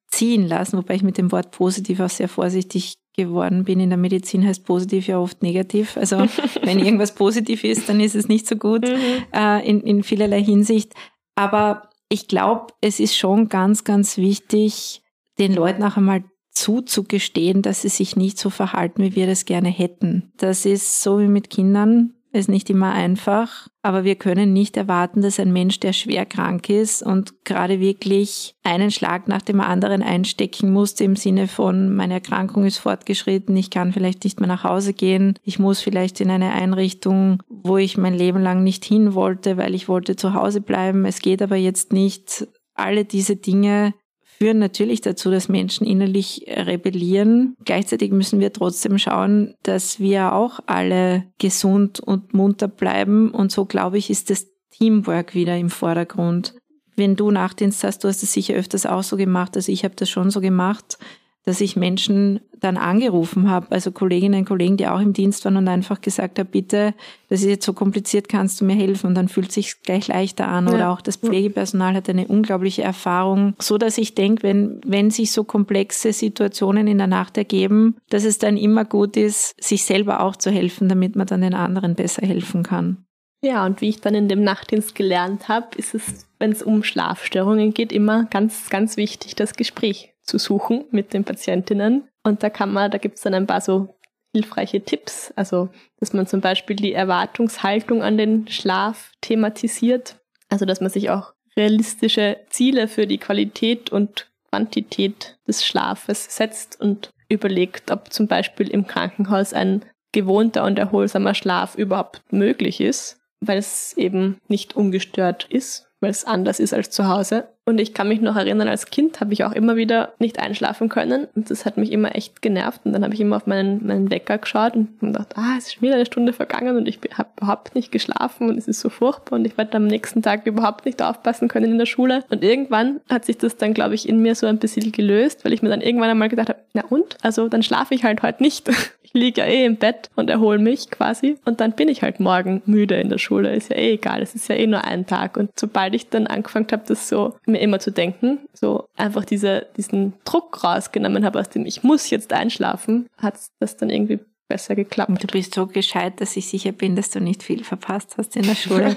ziehen 0.07 0.47
lassen, 0.47 0.77
wobei 0.77 0.95
ich 0.95 1.03
mit 1.03 1.17
dem 1.17 1.31
Wort 1.31 1.51
positiv 1.51 1.99
auch 1.99 2.09
sehr 2.09 2.29
vorsichtig 2.29 2.95
geworden 3.15 3.63
bin. 3.63 3.79
In 3.79 3.89
der 3.89 3.97
Medizin 3.97 4.45
heißt 4.45 4.65
positiv 4.65 5.07
ja 5.07 5.19
oft 5.19 5.41
negativ. 5.41 5.97
Also 5.97 6.17
wenn 6.63 6.79
irgendwas 6.79 7.15
positiv 7.15 7.63
ist, 7.63 7.89
dann 7.89 7.99
ist 7.99 8.15
es 8.15 8.27
nicht 8.27 8.47
so 8.47 8.55
gut 8.55 8.83
mhm. 8.83 9.25
äh, 9.33 9.67
in, 9.67 9.81
in 9.81 10.03
vielerlei 10.03 10.43
Hinsicht. 10.43 10.93
Aber 11.35 11.89
ich 12.07 12.27
glaube, 12.27 12.67
es 12.81 12.99
ist 12.99 13.17
schon 13.17 13.49
ganz, 13.49 13.83
ganz 13.83 14.17
wichtig, 14.17 15.01
den 15.39 15.53
Leuten 15.53 15.83
auch 15.83 15.97
einmal 15.97 16.23
zuzugestehen, 16.55 17.61
dass 17.61 17.83
sie 17.83 17.89
sich 17.89 18.15
nicht 18.15 18.39
so 18.39 18.49
verhalten, 18.49 19.03
wie 19.03 19.15
wir 19.15 19.27
das 19.27 19.45
gerne 19.45 19.69
hätten. 19.69 20.31
Das 20.37 20.65
ist 20.65 21.03
so 21.03 21.19
wie 21.19 21.27
mit 21.27 21.49
Kindern 21.49 22.15
ist 22.35 22.49
nicht 22.49 22.69
immer 22.69 22.91
einfach, 22.91 23.67
aber 23.81 24.03
wir 24.03 24.15
können 24.15 24.51
nicht 24.51 24.75
erwarten, 24.77 25.21
dass 25.21 25.39
ein 25.39 25.53
Mensch, 25.53 25.79
der 25.79 25.93
schwer 25.93 26.25
krank 26.25 26.69
ist 26.69 27.01
und 27.01 27.45
gerade 27.45 27.79
wirklich 27.79 28.55
einen 28.63 28.91
Schlag 28.91 29.27
nach 29.27 29.41
dem 29.41 29.61
anderen 29.61 30.03
einstecken 30.03 30.71
musste 30.71 31.05
im 31.05 31.15
Sinne 31.15 31.47
von, 31.47 31.95
meine 31.95 32.15
Erkrankung 32.15 32.65
ist 32.65 32.77
fortgeschritten, 32.77 33.55
ich 33.55 33.69
kann 33.69 33.93
vielleicht 33.93 34.23
nicht 34.25 34.39
mehr 34.39 34.49
nach 34.49 34.65
Hause 34.65 34.93
gehen, 34.93 35.39
ich 35.43 35.59
muss 35.59 35.79
vielleicht 35.79 36.19
in 36.19 36.29
eine 36.29 36.51
Einrichtung, 36.51 37.41
wo 37.47 37.77
ich 37.77 37.97
mein 37.97 38.13
Leben 38.13 38.41
lang 38.41 38.63
nicht 38.63 38.83
hin 38.83 39.13
wollte, 39.13 39.57
weil 39.57 39.73
ich 39.73 39.87
wollte 39.87 40.15
zu 40.15 40.33
Hause 40.33 40.61
bleiben, 40.61 41.05
es 41.05 41.19
geht 41.19 41.41
aber 41.41 41.55
jetzt 41.55 41.93
nicht. 41.93 42.47
Alle 42.77 43.05
diese 43.05 43.37
Dinge 43.37 43.93
führen 44.37 44.59
natürlich 44.59 45.01
dazu, 45.01 45.31
dass 45.31 45.49
Menschen 45.49 45.87
innerlich 45.87 46.45
rebellieren. 46.47 47.55
Gleichzeitig 47.63 48.11
müssen 48.11 48.39
wir 48.39 48.53
trotzdem 48.53 48.97
schauen, 48.97 49.55
dass 49.63 49.99
wir 49.99 50.33
auch 50.33 50.59
alle 50.65 51.25
gesund 51.39 51.99
und 51.99 52.33
munter 52.33 52.67
bleiben. 52.67 53.31
Und 53.31 53.51
so, 53.51 53.65
glaube 53.65 53.97
ich, 53.97 54.09
ist 54.09 54.29
das 54.29 54.47
Teamwork 54.71 55.33
wieder 55.35 55.57
im 55.57 55.69
Vordergrund. 55.69 56.55
wenn 56.95 57.15
du 57.15 57.29
Nachtdienst 57.31 57.83
hast, 57.83 58.03
du 58.03 58.07
hast 58.07 58.23
es 58.23 58.33
sicher 58.33 58.53
öfters 58.53 58.85
auch 58.85 59.03
so 59.03 59.17
gemacht, 59.17 59.55
also 59.55 59.71
ich 59.71 59.83
habe 59.83 59.95
das 59.95 60.09
schon 60.09 60.29
so 60.31 60.39
gemacht, 60.39 60.97
dass 61.45 61.61
ich 61.61 61.75
Menschen 61.75 62.39
dann 62.59 62.77
angerufen 62.77 63.49
habe, 63.49 63.67
also 63.69 63.91
Kolleginnen 63.91 64.41
und 64.41 64.45
Kollegen, 64.45 64.77
die 64.77 64.87
auch 64.87 64.99
im 64.99 65.13
Dienst 65.13 65.45
waren 65.45 65.57
und 65.57 65.67
einfach 65.67 66.01
gesagt 66.01 66.39
habe, 66.39 66.49
bitte, 66.49 66.93
das 67.29 67.41
ist 67.41 67.47
jetzt 67.47 67.65
so 67.65 67.73
kompliziert, 67.73 68.27
kannst 68.27 68.59
du 68.59 68.65
mir 68.65 68.75
helfen? 68.75 69.07
Und 69.07 69.15
dann 69.15 69.27
fühlt 69.27 69.51
sich 69.51 69.81
gleich 69.83 70.07
leichter 70.07 70.47
an. 70.47 70.67
Ja. 70.67 70.73
Oder 70.73 70.89
auch 70.91 71.01
das 71.01 71.17
Pflegepersonal 71.17 71.93
hat 71.93 72.09
eine 72.09 72.27
unglaubliche 72.27 72.81
Erfahrung, 72.81 73.55
so 73.59 73.77
dass 73.77 73.97
ich 73.97 74.15
denke, 74.15 74.43
wenn, 74.43 74.81
wenn 74.85 75.11
sich 75.11 75.31
so 75.31 75.43
komplexe 75.43 76.13
Situationen 76.13 76.87
in 76.87 76.97
der 76.97 77.07
Nacht 77.07 77.37
ergeben, 77.37 77.97
dass 78.09 78.23
es 78.23 78.39
dann 78.39 78.57
immer 78.57 78.83
gut 78.83 79.15
ist, 79.15 79.55
sich 79.63 79.83
selber 79.83 80.21
auch 80.21 80.35
zu 80.35 80.49
helfen, 80.49 80.89
damit 80.89 81.15
man 81.15 81.27
dann 81.27 81.41
den 81.41 81.53
anderen 81.53 81.95
besser 81.95 82.25
helfen 82.25 82.63
kann. 82.63 83.04
Ja, 83.45 83.63
und 83.63 83.79
wie 83.79 83.89
ich 83.89 84.01
dann 84.01 84.15
in 84.15 84.27
dem 84.27 84.43
Nachtdienst 84.43 84.95
gelernt 84.95 85.49
habe, 85.49 85.77
ist 85.77 85.93
es, 85.93 86.25
wenn 86.39 86.51
es 86.51 86.63
um 86.63 86.83
Schlafstörungen 86.83 87.75
geht, 87.75 87.91
immer 87.91 88.25
ganz, 88.25 88.71
ganz 88.71 88.97
wichtig, 88.97 89.35
das 89.35 89.53
Gespräch 89.53 90.15
zu 90.23 90.39
suchen 90.39 90.85
mit 90.89 91.13
den 91.13 91.23
Patientinnen. 91.23 92.07
Und 92.23 92.41
da 92.41 92.49
kann 92.49 92.73
man, 92.73 92.89
da 92.89 92.97
gibt 92.97 93.17
es 93.17 93.21
dann 93.21 93.35
ein 93.35 93.45
paar 93.45 93.61
so 93.61 93.95
hilfreiche 94.33 94.81
Tipps. 94.81 95.31
Also, 95.35 95.69
dass 95.99 96.11
man 96.11 96.25
zum 96.25 96.41
Beispiel 96.41 96.75
die 96.75 96.93
Erwartungshaltung 96.93 98.01
an 98.01 98.17
den 98.17 98.47
Schlaf 98.47 99.11
thematisiert. 99.21 100.15
Also, 100.49 100.65
dass 100.65 100.81
man 100.81 100.89
sich 100.89 101.11
auch 101.11 101.35
realistische 101.55 102.37
Ziele 102.49 102.87
für 102.87 103.05
die 103.05 103.19
Qualität 103.19 103.91
und 103.91 104.27
Quantität 104.49 105.37
des 105.47 105.63
Schlafes 105.63 106.35
setzt 106.35 106.81
und 106.81 107.11
überlegt, 107.29 107.91
ob 107.91 108.11
zum 108.11 108.25
Beispiel 108.25 108.69
im 108.69 108.87
Krankenhaus 108.87 109.53
ein 109.53 109.85
gewohnter 110.13 110.63
und 110.63 110.79
erholsamer 110.79 111.35
Schlaf 111.35 111.75
überhaupt 111.75 112.23
möglich 112.31 112.81
ist 112.81 113.14
weil 113.39 113.57
es 113.57 113.93
eben 113.97 114.39
nicht 114.47 114.75
ungestört 114.75 115.45
ist, 115.49 115.89
weil 115.99 116.11
es 116.11 116.25
anders 116.25 116.59
ist 116.59 116.73
als 116.73 116.89
zu 116.89 117.07
Hause. 117.07 117.54
Und 117.67 117.79
ich 117.79 117.95
kann 117.95 118.07
mich 118.07 118.21
noch 118.21 118.35
erinnern, 118.35 118.67
als 118.67 118.85
Kind 118.85 119.19
habe 119.19 119.33
ich 119.33 119.43
auch 119.43 119.51
immer 119.51 119.75
wieder 119.75 120.13
nicht 120.19 120.39
einschlafen 120.39 120.87
können 120.87 121.27
und 121.35 121.49
das 121.49 121.65
hat 121.65 121.77
mich 121.77 121.91
immer 121.91 122.15
echt 122.15 122.43
genervt. 122.43 122.81
Und 122.83 122.93
dann 122.93 123.03
habe 123.03 123.15
ich 123.15 123.19
immer 123.19 123.37
auf 123.37 123.47
meinen, 123.47 123.85
meinen 123.85 124.11
Wecker 124.11 124.37
geschaut 124.37 124.75
und 124.75 124.99
gedacht, 124.99 125.35
ah, 125.35 125.55
es 125.57 125.67
ist 125.67 125.81
wieder 125.81 125.95
eine 125.95 126.05
Stunde 126.05 126.31
vergangen 126.31 126.77
und 126.77 126.87
ich 126.87 126.99
habe 127.17 127.29
überhaupt 127.37 127.73
nicht 127.73 127.91
geschlafen 127.91 128.49
und 128.49 128.57
es 128.59 128.67
ist 128.67 128.81
so 128.81 128.89
furchtbar 128.89 129.39
und 129.39 129.45
ich 129.45 129.57
werde 129.57 129.77
am 129.77 129.87
nächsten 129.87 130.21
Tag 130.21 130.45
überhaupt 130.45 130.85
nicht 130.85 131.01
aufpassen 131.01 131.47
können 131.47 131.71
in 131.71 131.79
der 131.79 131.87
Schule. 131.87 132.23
Und 132.29 132.43
irgendwann 132.43 133.01
hat 133.09 133.25
sich 133.25 133.39
das 133.39 133.57
dann, 133.57 133.73
glaube 133.73 133.95
ich, 133.95 134.07
in 134.07 134.21
mir 134.21 134.35
so 134.35 134.45
ein 134.45 134.59
bisschen 134.59 134.91
gelöst, 134.91 135.43
weil 135.43 135.51
ich 135.51 135.63
mir 135.63 135.69
dann 135.69 135.81
irgendwann 135.81 136.11
einmal 136.11 136.29
gedacht 136.29 136.49
habe, 136.49 136.59
na 136.73 136.83
und? 136.89 137.17
Also 137.23 137.49
dann 137.49 137.63
schlafe 137.63 137.95
ich 137.95 138.03
halt 138.03 138.21
heute 138.21 138.43
nicht. 138.43 138.69
liege 139.15 139.41
ja 139.41 139.47
eh 139.47 139.65
im 139.65 139.77
Bett 139.77 140.09
und 140.15 140.29
erhole 140.29 140.59
mich 140.59 140.91
quasi. 140.91 141.37
Und 141.45 141.61
dann 141.61 141.71
bin 141.71 141.89
ich 141.89 142.03
halt 142.03 142.19
morgen 142.19 142.61
müde 142.65 142.95
in 142.95 143.09
der 143.09 143.17
Schule. 143.17 143.55
Ist 143.55 143.69
ja 143.69 143.77
eh 143.77 143.93
egal. 143.93 144.21
Es 144.21 144.35
ist 144.35 144.47
ja 144.49 144.55
eh 144.55 144.67
nur 144.67 144.83
ein 144.83 145.07
Tag. 145.07 145.37
Und 145.37 145.49
sobald 145.57 145.95
ich 145.95 146.09
dann 146.09 146.27
angefangen 146.27 146.67
habe, 146.71 146.83
das 146.85 147.09
so 147.09 147.35
mir 147.55 147.61
immer 147.61 147.79
zu 147.79 147.91
denken, 147.91 148.39
so 148.53 148.87
einfach 148.95 149.25
diese, 149.25 149.67
diesen 149.77 150.13
Druck 150.25 150.63
rausgenommen 150.63 151.25
habe, 151.25 151.39
aus 151.39 151.49
dem 151.49 151.65
ich 151.65 151.83
muss 151.83 152.09
jetzt 152.09 152.33
einschlafen, 152.33 153.07
hat 153.17 153.35
das 153.59 153.77
dann 153.77 153.89
irgendwie 153.89 154.19
besser 154.47 154.75
geklappt. 154.75 155.09
Und 155.09 155.23
du 155.23 155.27
bist 155.27 155.55
so 155.55 155.67
gescheit, 155.67 156.21
dass 156.21 156.35
ich 156.37 156.47
sicher 156.47 156.71
bin, 156.71 156.95
dass 156.95 157.09
du 157.09 157.19
nicht 157.19 157.43
viel 157.43 157.63
verpasst 157.63 158.15
hast 158.17 158.35
in 158.35 158.43
der 158.43 158.55
Schule. 158.55 158.95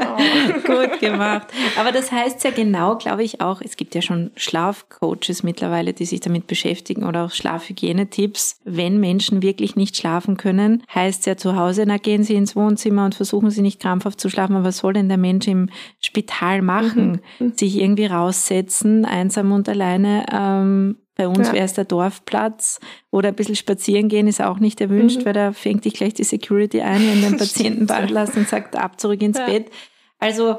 oh. 0.00 0.20
Gut 0.64 1.00
gemacht. 1.00 1.48
Aber 1.78 1.92
das 1.92 2.12
heißt 2.12 2.44
ja 2.44 2.50
genau, 2.50 2.96
glaube 2.96 3.22
ich, 3.22 3.40
auch, 3.40 3.60
es 3.60 3.76
gibt 3.76 3.94
ja 3.94 4.02
schon 4.02 4.30
Schlafcoaches 4.36 5.42
mittlerweile, 5.42 5.92
die 5.92 6.04
sich 6.04 6.20
damit 6.20 6.46
beschäftigen 6.46 7.04
oder 7.04 7.24
auch 7.24 7.30
Schlafhygienetipps. 7.30 8.60
Wenn 8.64 9.00
Menschen 9.00 9.42
wirklich 9.42 9.76
nicht 9.76 9.96
schlafen 9.96 10.36
können, 10.36 10.82
heißt 10.94 11.26
ja 11.26 11.36
zu 11.36 11.56
Hause, 11.56 11.84
na 11.86 11.96
gehen 11.96 12.24
Sie 12.24 12.34
ins 12.34 12.56
Wohnzimmer 12.56 13.04
und 13.04 13.14
versuchen 13.14 13.50
Sie 13.50 13.62
nicht 13.62 13.80
krampfhaft 13.80 14.20
zu 14.20 14.28
schlafen. 14.28 14.56
Aber 14.56 14.64
was 14.64 14.78
soll 14.78 14.92
denn 14.92 15.08
der 15.08 15.18
Mensch 15.18 15.46
im 15.48 15.68
Spital 16.00 16.62
machen? 16.62 17.20
Mhm. 17.38 17.52
Sich 17.56 17.80
irgendwie 17.80 18.06
raussetzen, 18.06 19.04
einsam 19.04 19.52
und 19.52 19.68
alleine 19.68 20.26
ähm, 20.32 20.96
bei 21.20 21.28
uns 21.28 21.48
ja. 21.48 21.52
wäre 21.52 21.66
es 21.66 21.74
der 21.74 21.84
Dorfplatz 21.84 22.80
oder 23.10 23.28
ein 23.28 23.34
bisschen 23.34 23.54
spazieren 23.54 24.08
gehen 24.08 24.26
ist 24.26 24.40
auch 24.40 24.58
nicht 24.58 24.80
erwünscht, 24.80 25.18
mhm. 25.18 25.26
weil 25.26 25.32
da 25.34 25.52
fängt 25.52 25.84
dich 25.84 25.92
gleich 25.92 26.14
die 26.14 26.24
Security 26.24 26.80
ein, 26.80 27.06
wenn 27.06 27.20
den 27.20 27.36
Patienten 27.38 27.90
warten 27.90 28.14
lässt 28.14 28.38
und 28.38 28.48
sagt, 28.48 28.74
ab 28.74 28.98
zurück 28.98 29.20
ins 29.20 29.36
ja. 29.36 29.44
Bett. 29.44 29.70
Also 30.18 30.56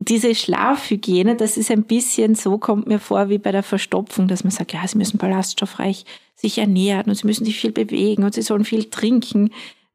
diese 0.00 0.34
Schlafhygiene, 0.34 1.36
das 1.36 1.56
ist 1.56 1.70
ein 1.70 1.84
bisschen 1.84 2.34
so, 2.34 2.58
kommt 2.58 2.88
mir 2.88 2.98
vor 2.98 3.28
wie 3.28 3.38
bei 3.38 3.52
der 3.52 3.62
Verstopfung, 3.62 4.26
dass 4.26 4.42
man 4.42 4.50
sagt, 4.50 4.72
ja, 4.72 4.84
sie 4.84 4.98
müssen 4.98 5.18
ballaststoffreich 5.18 6.04
sich 6.34 6.58
ernähren 6.58 7.08
und 7.08 7.14
sie 7.14 7.26
müssen 7.28 7.44
sich 7.44 7.60
viel 7.60 7.70
bewegen 7.70 8.24
und 8.24 8.34
sie 8.34 8.42
sollen 8.42 8.64
viel 8.64 8.90
trinken. 8.90 9.50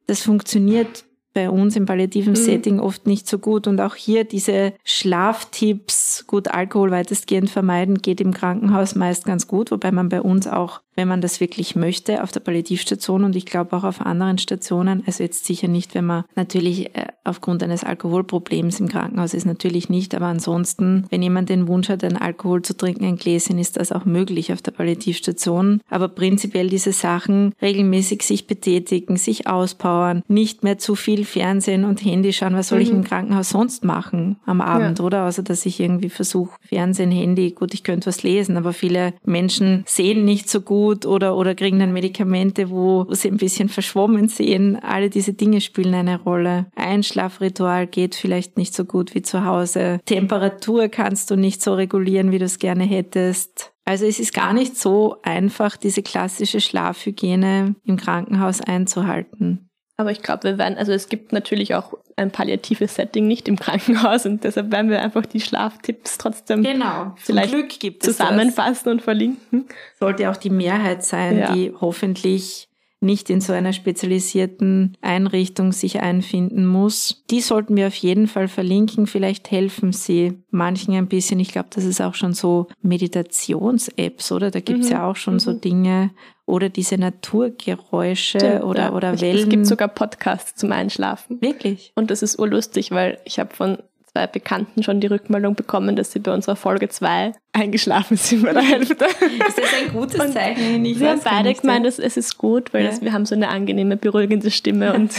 Das 0.06 0.22
funktioniert 0.22 1.04
bei 1.32 1.48
uns 1.48 1.76
im 1.76 1.86
palliativen 1.86 2.32
mhm. 2.32 2.36
Setting 2.36 2.80
oft 2.80 3.06
nicht 3.06 3.28
so 3.28 3.38
gut. 3.38 3.66
Und 3.66 3.80
auch 3.80 3.94
hier 3.94 4.24
diese 4.24 4.72
Schlaftipps, 4.84 6.24
gut 6.26 6.48
Alkohol 6.48 6.90
weitestgehend 6.90 7.50
vermeiden, 7.50 7.98
geht 7.98 8.20
im 8.20 8.32
Krankenhaus 8.32 8.94
meist 8.94 9.24
ganz 9.24 9.46
gut, 9.46 9.70
wobei 9.70 9.92
man 9.92 10.08
bei 10.08 10.20
uns 10.20 10.46
auch 10.46 10.80
wenn 10.96 11.08
man 11.08 11.20
das 11.20 11.40
wirklich 11.40 11.76
möchte, 11.76 12.22
auf 12.22 12.32
der 12.32 12.40
Palliativstation 12.40 13.24
und 13.24 13.36
ich 13.36 13.46
glaube 13.46 13.76
auch 13.76 13.84
auf 13.84 14.00
anderen 14.00 14.38
Stationen. 14.38 15.02
Also 15.06 15.22
jetzt 15.22 15.44
sicher 15.46 15.68
nicht, 15.68 15.94
wenn 15.94 16.04
man 16.04 16.24
natürlich 16.34 16.94
äh, 16.96 17.06
aufgrund 17.24 17.62
eines 17.62 17.84
Alkoholproblems 17.84 18.80
im 18.80 18.88
Krankenhaus 18.88 19.34
ist, 19.34 19.46
natürlich 19.46 19.88
nicht. 19.88 20.14
Aber 20.14 20.26
ansonsten, 20.26 21.06
wenn 21.10 21.22
jemand 21.22 21.48
den 21.48 21.68
Wunsch 21.68 21.88
hat, 21.88 22.02
einen 22.02 22.16
Alkohol 22.16 22.62
zu 22.62 22.76
trinken, 22.76 23.04
ein 23.04 23.16
Gläschen, 23.16 23.58
ist 23.58 23.76
das 23.76 23.92
auch 23.92 24.04
möglich 24.04 24.52
auf 24.52 24.62
der 24.62 24.72
Palliativstation. 24.72 25.80
Aber 25.88 26.08
prinzipiell 26.08 26.68
diese 26.68 26.92
Sachen, 26.92 27.54
regelmäßig 27.62 28.22
sich 28.22 28.46
betätigen, 28.46 29.16
sich 29.16 29.46
auspowern, 29.46 30.22
nicht 30.28 30.64
mehr 30.64 30.78
zu 30.78 30.96
viel 30.96 31.24
Fernsehen 31.24 31.84
und 31.84 32.04
Handy 32.04 32.32
schauen. 32.32 32.54
Was 32.54 32.68
soll 32.68 32.80
mhm. 32.80 32.84
ich 32.84 32.90
im 32.90 33.04
Krankenhaus 33.04 33.50
sonst 33.50 33.84
machen 33.84 34.36
am 34.44 34.60
Abend, 34.60 34.98
ja. 34.98 35.04
oder? 35.04 35.26
Außer, 35.26 35.42
dass 35.42 35.66
ich 35.66 35.78
irgendwie 35.78 36.10
versuche, 36.10 36.58
Fernsehen, 36.68 37.12
Handy, 37.12 37.52
gut, 37.52 37.74
ich 37.74 37.84
könnte 37.84 38.08
was 38.08 38.22
lesen, 38.22 38.56
aber 38.56 38.72
viele 38.72 39.14
Menschen 39.24 39.84
sehen 39.86 40.24
nicht 40.24 40.50
so 40.50 40.60
gut 40.60 40.79
gut 40.80 41.04
oder, 41.04 41.36
oder 41.36 41.54
kriegen 41.54 41.78
dann 41.78 41.92
Medikamente, 41.92 42.70
wo 42.70 43.06
sie 43.10 43.28
ein 43.28 43.36
bisschen 43.36 43.68
verschwommen 43.68 44.28
sehen. 44.28 44.76
Alle 44.76 45.10
diese 45.10 45.34
Dinge 45.34 45.60
spielen 45.60 45.94
eine 45.94 46.20
Rolle. 46.22 46.66
Einschlafritual 46.74 47.86
geht 47.86 48.14
vielleicht 48.14 48.56
nicht 48.56 48.74
so 48.74 48.84
gut 48.86 49.14
wie 49.14 49.20
zu 49.20 49.44
Hause. 49.44 50.00
Temperatur 50.06 50.88
kannst 50.88 51.30
du 51.30 51.36
nicht 51.36 51.60
so 51.62 51.74
regulieren, 51.74 52.32
wie 52.32 52.38
du 52.38 52.46
es 52.46 52.58
gerne 52.58 52.84
hättest. 52.84 53.72
Also 53.84 54.06
es 54.06 54.20
ist 54.20 54.32
gar 54.32 54.54
nicht 54.54 54.76
so 54.76 55.16
einfach, 55.22 55.76
diese 55.76 56.02
klassische 56.02 56.60
Schlafhygiene 56.60 57.74
im 57.84 57.96
Krankenhaus 57.96 58.60
einzuhalten. 58.60 59.69
Aber 60.00 60.12
ich 60.12 60.22
glaube, 60.22 60.44
wir 60.44 60.56
werden, 60.56 60.78
also 60.78 60.92
es 60.92 61.10
gibt 61.10 61.30
natürlich 61.30 61.74
auch 61.74 61.92
ein 62.16 62.30
palliatives 62.30 62.94
Setting 62.94 63.26
nicht 63.26 63.48
im 63.48 63.58
Krankenhaus 63.58 64.24
und 64.24 64.44
deshalb 64.44 64.72
werden 64.72 64.90
wir 64.90 65.02
einfach 65.02 65.26
die 65.26 65.42
Schlaftipps 65.42 66.16
trotzdem 66.16 66.62
genau. 66.62 67.14
vielleicht 67.18 67.54
zusammenfassen 68.02 68.84
das. 68.84 68.92
und 68.94 69.02
verlinken. 69.02 69.66
Sollte 69.98 70.30
auch 70.30 70.38
die 70.38 70.48
Mehrheit 70.48 71.04
sein, 71.04 71.38
ja. 71.38 71.52
die 71.52 71.74
hoffentlich 71.78 72.69
nicht 73.00 73.30
in 73.30 73.40
so 73.40 73.52
einer 73.52 73.72
spezialisierten 73.72 74.96
Einrichtung 75.00 75.72
sich 75.72 76.00
einfinden 76.00 76.66
muss. 76.66 77.24
Die 77.30 77.40
sollten 77.40 77.76
wir 77.76 77.86
auf 77.86 77.94
jeden 77.94 78.26
Fall 78.26 78.46
verlinken. 78.46 79.06
Vielleicht 79.06 79.50
helfen 79.50 79.92
sie 79.92 80.42
manchen 80.50 80.94
ein 80.94 81.08
bisschen. 81.08 81.40
Ich 81.40 81.52
glaube, 81.52 81.68
das 81.72 81.84
ist 81.84 82.00
auch 82.02 82.14
schon 82.14 82.34
so 82.34 82.66
Meditations-Apps, 82.82 84.32
oder? 84.32 84.50
Da 84.50 84.60
gibt's 84.60 84.88
mhm. 84.88 84.92
ja 84.92 85.08
auch 85.08 85.16
schon 85.16 85.34
mhm. 85.34 85.40
so 85.40 85.52
Dinge. 85.54 86.10
Oder 86.44 86.68
diese 86.68 86.98
Naturgeräusche 86.98 88.40
Stimmt, 88.40 88.64
oder, 88.64 88.82
ja. 88.82 88.92
oder 88.92 89.20
Wellen. 89.20 89.44
Es 89.44 89.48
gibt 89.48 89.66
sogar 89.66 89.86
Podcasts 89.86 90.56
zum 90.56 90.72
Einschlafen. 90.72 91.40
Wirklich? 91.40 91.92
Und 91.94 92.10
das 92.10 92.22
ist 92.22 92.40
urlustig, 92.40 92.90
weil 92.90 93.20
ich 93.24 93.38
habe 93.38 93.54
von 93.54 93.78
zwei 94.12 94.26
Bekannten 94.26 94.82
schon 94.82 95.00
die 95.00 95.06
Rückmeldung 95.06 95.54
bekommen, 95.54 95.94
dass 95.94 96.12
sie 96.12 96.18
bei 96.18 96.32
unserer 96.32 96.56
Folge 96.56 96.88
2 96.88 97.32
eingeschlafen 97.52 98.16
sind 98.16 98.42
bei 98.42 98.52
der 98.52 98.62
Hälfte. 98.70 99.04
Ist 99.04 99.58
das 99.58 99.74
ein 99.74 99.92
gutes 99.92 100.20
und 100.20 100.32
Zeichen? 100.32 100.84
Ich 100.84 100.98
wir 100.98 101.10
haben 101.10 101.20
beide 101.22 101.54
gemeint, 101.54 101.86
dass 101.86 101.98
es 101.98 102.16
ist 102.16 102.38
gut, 102.38 102.72
weil 102.72 102.84
ja. 102.84 102.90
das, 102.90 103.02
wir 103.02 103.12
haben 103.12 103.26
so 103.26 103.34
eine 103.34 103.48
angenehme, 103.48 103.96
beruhigende 103.96 104.50
Stimme. 104.50 104.94
Und, 104.94 105.12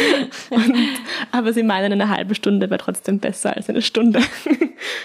und, 0.50 0.74
aber 1.32 1.52
sie 1.52 1.62
meinen, 1.62 1.92
eine 1.92 2.08
halbe 2.08 2.34
Stunde 2.34 2.70
wäre 2.70 2.78
trotzdem 2.78 3.18
besser 3.18 3.56
als 3.56 3.68
eine 3.68 3.82
Stunde. 3.82 4.20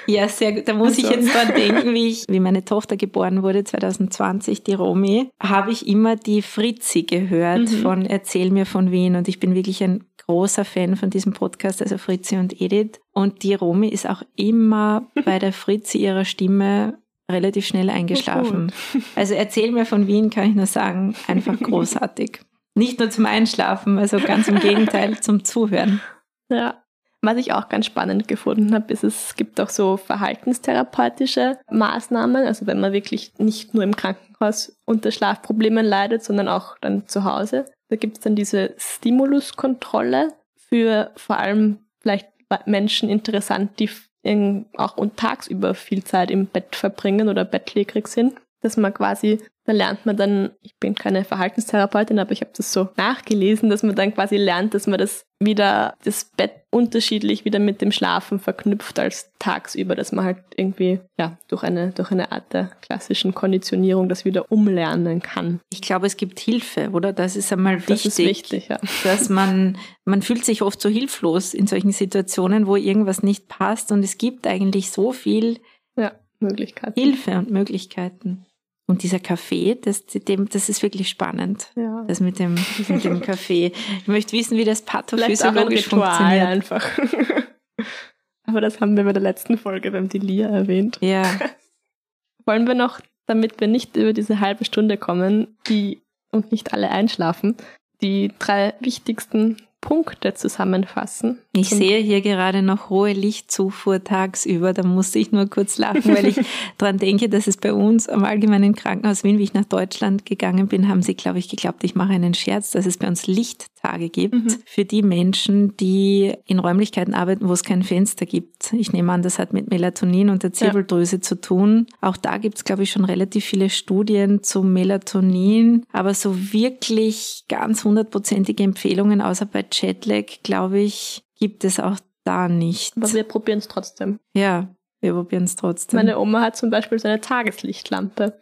Ja, 0.06 0.28
sehr 0.28 0.52
gut. 0.54 0.67
Da 0.67 0.74
muss 0.74 0.98
also. 0.98 1.02
ich 1.02 1.10
jetzt 1.10 1.34
dran 1.34 1.54
denken, 1.56 1.93
wie, 1.93 2.10
ich, 2.10 2.26
wie 2.28 2.39
meine 2.39 2.65
Tochter 2.65 2.98
geboren 2.98 3.41
wurde, 3.41 3.63
2020, 3.63 4.63
die 4.63 4.74
Romy, 4.74 5.30
habe 5.41 5.72
ich 5.72 5.88
immer 5.88 6.15
die 6.15 6.41
Fritzi 6.41 7.04
gehört 7.04 7.72
mhm. 7.72 7.82
von 7.82 8.06
Erzähl 8.06 8.52
mir 8.52 8.65
von 8.65 8.91
Wien. 8.91 9.15
Und 9.15 9.28
ich 9.28 9.39
bin 9.39 9.56
wirklich 9.56 9.84
ein 9.84 10.04
großer 10.34 10.65
Fan 10.65 10.96
von 10.96 11.12
diesem 11.12 11.34
Podcast, 11.34 11.80
also 11.80 12.00
Fritzi 12.00 12.38
und 12.38 12.60
Edith. 12.60 13.00
Und 13.12 13.43
die 13.43 13.54
Romy 13.54 13.89
ist 13.89 14.10
auch 14.10 14.24
immer 14.36 15.12
bei 15.26 15.38
der 15.38 15.54
Fritzi 15.54 16.00
ihrer 16.00 16.26
Stimme 16.26 16.98
relativ 17.32 17.67
schnell 17.67 17.89
eingeschlafen. 17.89 18.72
Also 19.15 19.36
erzähl 19.36 19.72
mir 19.72 19.86
von 19.86 20.08
Wien, 20.08 20.32
kann 20.32 20.50
ich 20.50 20.56
nur 20.56 20.65
sagen, 20.65 21.15
einfach 21.28 21.58
großartig. 21.62 22.39
Nicht 22.74 23.00
nur 23.00 23.12
zum 23.12 23.28
Einschlafen, 23.28 24.00
also 24.00 24.17
ganz 24.17 24.48
im 24.48 24.60
Gegenteil, 24.60 25.19
zum 25.22 25.43
Zuhören. 25.43 26.02
Ja. 26.50 26.84
Was 27.22 27.38
ich 27.38 27.54
auch 27.54 27.69
ganz 27.69 27.86
spannend 27.86 28.28
gefunden 28.28 28.74
habe, 28.74 28.91
ist, 28.91 29.04
es 29.04 29.36
gibt 29.36 29.62
auch 29.62 29.69
so 29.69 29.98
verhaltenstherapeutische 29.98 31.60
Maßnahmen. 31.72 32.46
Also 32.46 32.65
wenn 32.65 32.82
man 32.82 32.91
wirklich 32.91 33.34
nicht 33.38 33.76
nur 33.76 33.84
im 33.84 33.96
Krankenhaus 33.96 34.76
unter 34.86 35.12
Schlafproblemen 35.12 35.86
leidet, 35.86 36.24
sondern 36.24 36.48
auch 36.48 36.76
dann 36.82 37.08
zu 37.08 37.24
Hause. 37.24 37.65
Da 37.93 37.97
gibt 37.97 38.17
es 38.17 38.23
dann 38.23 38.36
diese 38.36 38.73
Stimuluskontrolle 38.75 40.34
für 40.56 41.12
vor 41.15 41.38
allem 41.38 41.86
vielleicht 41.99 42.27
Menschen 42.65 43.08
interessant, 43.08 43.79
die 43.79 43.88
in, 44.23 44.65
auch 44.77 44.97
und 44.97 45.15
tagsüber 45.15 45.75
viel 45.75 46.03
Zeit 46.03 46.32
im 46.32 46.47
Bett 46.47 46.75
verbringen 46.75 47.29
oder 47.29 47.45
bettlägerig 47.45 48.08
sind, 48.08 48.34
dass 48.63 48.78
man 48.78 48.93
quasi, 48.93 49.39
da 49.65 49.73
lernt 49.73 50.06
man 50.06 50.15
dann, 50.15 50.52
ich 50.62 50.78
bin 50.80 50.95
keine 50.95 51.26
Verhaltenstherapeutin, 51.26 52.17
aber 52.17 52.32
ich 52.32 52.41
habe 52.41 52.52
das 52.56 52.71
so 52.71 52.89
nachgelesen, 52.95 53.69
dass 53.69 53.84
man 53.84 53.95
dann 53.95 54.13
quasi 54.13 54.38
lernt, 54.38 54.73
dass 54.73 54.88
man 54.88 54.97
das 54.97 55.26
wieder, 55.39 55.95
das 56.06 56.32
Bett 56.38 56.63
unterschiedlich 56.69 57.43
wieder 57.43 57.60
mit 57.60 57.82
dem 57.82 57.91
Schlafen 57.91 58.39
verknüpft 58.39 58.99
als 58.99 59.32
tagsüber, 59.38 59.95
dass 59.95 60.13
man 60.13 60.23
halt 60.26 60.38
irgendwie, 60.56 61.02
ja, 61.19 61.38
durch 61.49 61.63
eine, 61.63 61.91
durch 61.91 62.12
eine 62.12 62.32
Art 62.32 62.54
der 62.54 62.71
klassischen 62.82 63.34
Konditionierung 63.34 64.08
das 64.08 64.23
wieder 64.23 64.49
umlernen 64.49 65.21
kann. 65.21 65.60
Ich 65.71 65.82
glaube, 65.82 66.08
es 66.08 66.15
gibt 66.15 66.39
Hilfe, 66.39 66.89
oder? 66.91 67.12
Das 67.12 67.36
ist 67.36 67.52
einmal 67.52 67.76
wichtig. 67.76 68.04
Das 68.04 68.06
ist 68.06 68.17
wichtig, 68.19 68.69
ja. 68.69 68.80
Dass 69.04 69.28
man, 69.28 69.78
man 70.06 70.21
fühlt 70.21 70.45
sich 70.45 70.62
oft 70.62 70.82
so 70.82 70.88
hilflos 70.88 71.54
in 71.54 71.67
solchen 71.67 71.91
Situationen, 71.91 72.65
wo 72.65 72.78
irgendwas 72.78 73.23
nicht 73.23 73.49
passt 73.49 73.91
und 73.91 74.04
es 74.04 74.17
gibt 74.17 74.47
eigentlich 74.47 74.89
so 74.89 75.12
viel 75.12 75.60
ja, 75.97 76.13
Möglichkeiten. 76.39 76.99
Hilfe 76.99 77.38
und 77.38 77.52
Möglichkeiten. 77.52 78.45
Und 78.86 79.04
dieser 79.04 79.19
Kaffee, 79.19 79.76
das, 79.76 80.06
dem, 80.06 80.50
das 80.50 80.67
ist 80.67 80.84
wirklich 80.84 81.08
spannend. 81.08 81.72
Ja. 81.76 82.04
Das 82.08 82.19
mit 82.19 82.38
dem, 82.39 82.56
mit 82.89 83.04
dem 83.04 83.22
Kaffee. 83.22 83.72
Ich 84.00 84.08
möchte 84.08 84.34
wissen, 84.34 84.58
wie 84.58 84.65
das 84.65 84.82
pathophysiologisch 84.82 85.88
funktioniert. 85.88 86.48
einfach. 86.48 86.86
Aber 88.46 88.60
das 88.60 88.82
haben 88.82 88.98
wir 88.98 89.06
bei 89.06 89.13
der 89.13 89.22
letzten 89.22 89.58
Folge 89.58 89.91
beim 89.91 90.10
Delia 90.10 90.50
erwähnt. 90.50 90.98
Ja. 91.02 91.24
Wollen 92.46 92.67
wir 92.67 92.76
noch, 92.76 93.00
damit 93.26 93.62
wir 93.62 93.67
nicht 93.67 93.96
über 93.96 94.12
diese 94.12 94.41
halbe 94.41 94.65
Stunde 94.65 94.98
kommen, 94.98 95.58
die 95.67 96.02
und 96.32 96.52
nicht 96.52 96.74
alle 96.74 96.89
einschlafen, 96.89 97.56
die 98.02 98.32
drei 98.38 98.74
wichtigsten 98.82 99.58
Punkte 99.84 100.34
zusammenfassen. 100.34 101.39
Ich 101.52 101.69
sehe 101.69 102.00
hier 102.00 102.22
gerade 102.22 102.62
noch 102.62 102.89
hohe 102.89 103.12
Lichtzufuhr 103.12 104.02
tagsüber. 104.02 104.72
Da 104.72 104.84
musste 104.84 105.19
ich 105.19 105.34
nur 105.34 105.46
kurz 105.48 105.78
lachen, 105.78 106.15
weil 106.15 106.26
ich 106.26 106.39
daran 106.78 106.98
denke, 106.98 107.28
dass 107.28 107.48
es 107.48 107.58
bei 107.58 107.74
uns 107.74 108.08
am 108.08 108.24
Allgemeinen 108.24 108.76
Krankenhaus 108.76 109.26
Wien, 109.26 109.38
wie 109.38 109.43
ich 109.43 109.54
nach 109.54 109.65
Deutschland 109.65 110.26
gegangen 110.26 110.67
bin, 110.67 110.88
haben 110.88 111.02
sie, 111.02 111.15
glaube 111.15 111.39
ich, 111.39 111.50
geglaubt, 111.50 111.84
ich 111.84 111.96
mache 111.96 112.13
einen 112.13 112.34
Scherz, 112.34 112.72
dass 112.72 112.86
es 112.86 112.98
bei 112.98 113.10
uns 113.10 113.28
Lichttage 113.28 114.08
gibt 114.10 114.36
mhm. 114.36 114.56
für 114.65 114.86
die 114.86 115.04
Menschen, 115.04 115.76
die 115.76 116.34
in 116.46 116.60
Räumlichkeiten 116.60 117.13
arbeiten, 117.13 117.50
wo 117.50 117.54
es 117.54 117.63
kein 117.63 117.84
Fenster 117.84 118.26
gibt. 118.26 118.72
Ich 118.72 118.93
nehme 118.93 119.12
an, 119.12 119.22
das 119.22 119.38
hat 119.38 119.52
mit 119.52 119.69
Melatonin 119.69 120.30
und 120.30 120.43
der 120.43 120.54
Zirbeldrüse 120.54 121.17
ja. 121.17 121.22
zu 121.22 121.41
tun. 121.41 121.88
Auch 122.00 122.15
da 122.15 122.38
gibt 122.38 122.58
es, 122.58 122.63
glaube 122.63 122.84
ich, 122.84 122.91
schon 122.91 123.04
relativ 123.04 123.43
viele 123.43 123.69
Studien 123.69 124.43
zum 124.43 124.72
Melatonin, 124.72 125.86
aber 125.91 126.13
so 126.13 126.54
wirklich 126.54 127.43
ganz 127.50 127.84
hundertprozentige 127.84 128.63
Empfehlungen, 128.63 129.22
außer 129.22 129.46
bei 129.46 129.63
Jetlag, 129.73 130.25
glaube 130.43 130.79
ich, 130.79 131.23
gibt 131.38 131.63
es 131.63 131.79
auch 131.79 131.97
da 132.23 132.47
nicht. 132.47 132.95
Aber 132.97 133.12
wir 133.13 133.23
probieren 133.23 133.59
es 133.59 133.67
trotzdem. 133.67 134.19
Ja, 134.33 134.73
wir 135.01 135.13
probieren 135.13 135.43
es 135.43 135.55
trotzdem. 135.55 135.97
Meine 135.97 136.17
Oma 136.17 136.41
hat 136.41 136.55
zum 136.55 136.69
Beispiel 136.69 136.97
so 136.99 137.07
eine 137.07 137.19
Tageslichtlampe. 137.19 138.39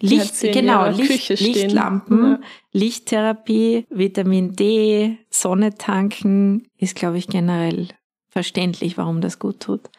Licht, 0.00 0.40
genau, 0.40 0.88
Licht, 0.90 1.28
Lichtlampen, 1.40 2.24
ja. 2.24 2.40
Lichttherapie, 2.72 3.86
Vitamin 3.90 4.54
D, 4.54 5.18
Sonne 5.30 5.74
tanken, 5.74 6.68
ist, 6.78 6.94
glaube 6.94 7.18
ich, 7.18 7.26
generell 7.26 7.88
verständlich, 8.28 8.96
warum 8.96 9.20
das 9.20 9.40
gut 9.40 9.60
tut. 9.60 9.90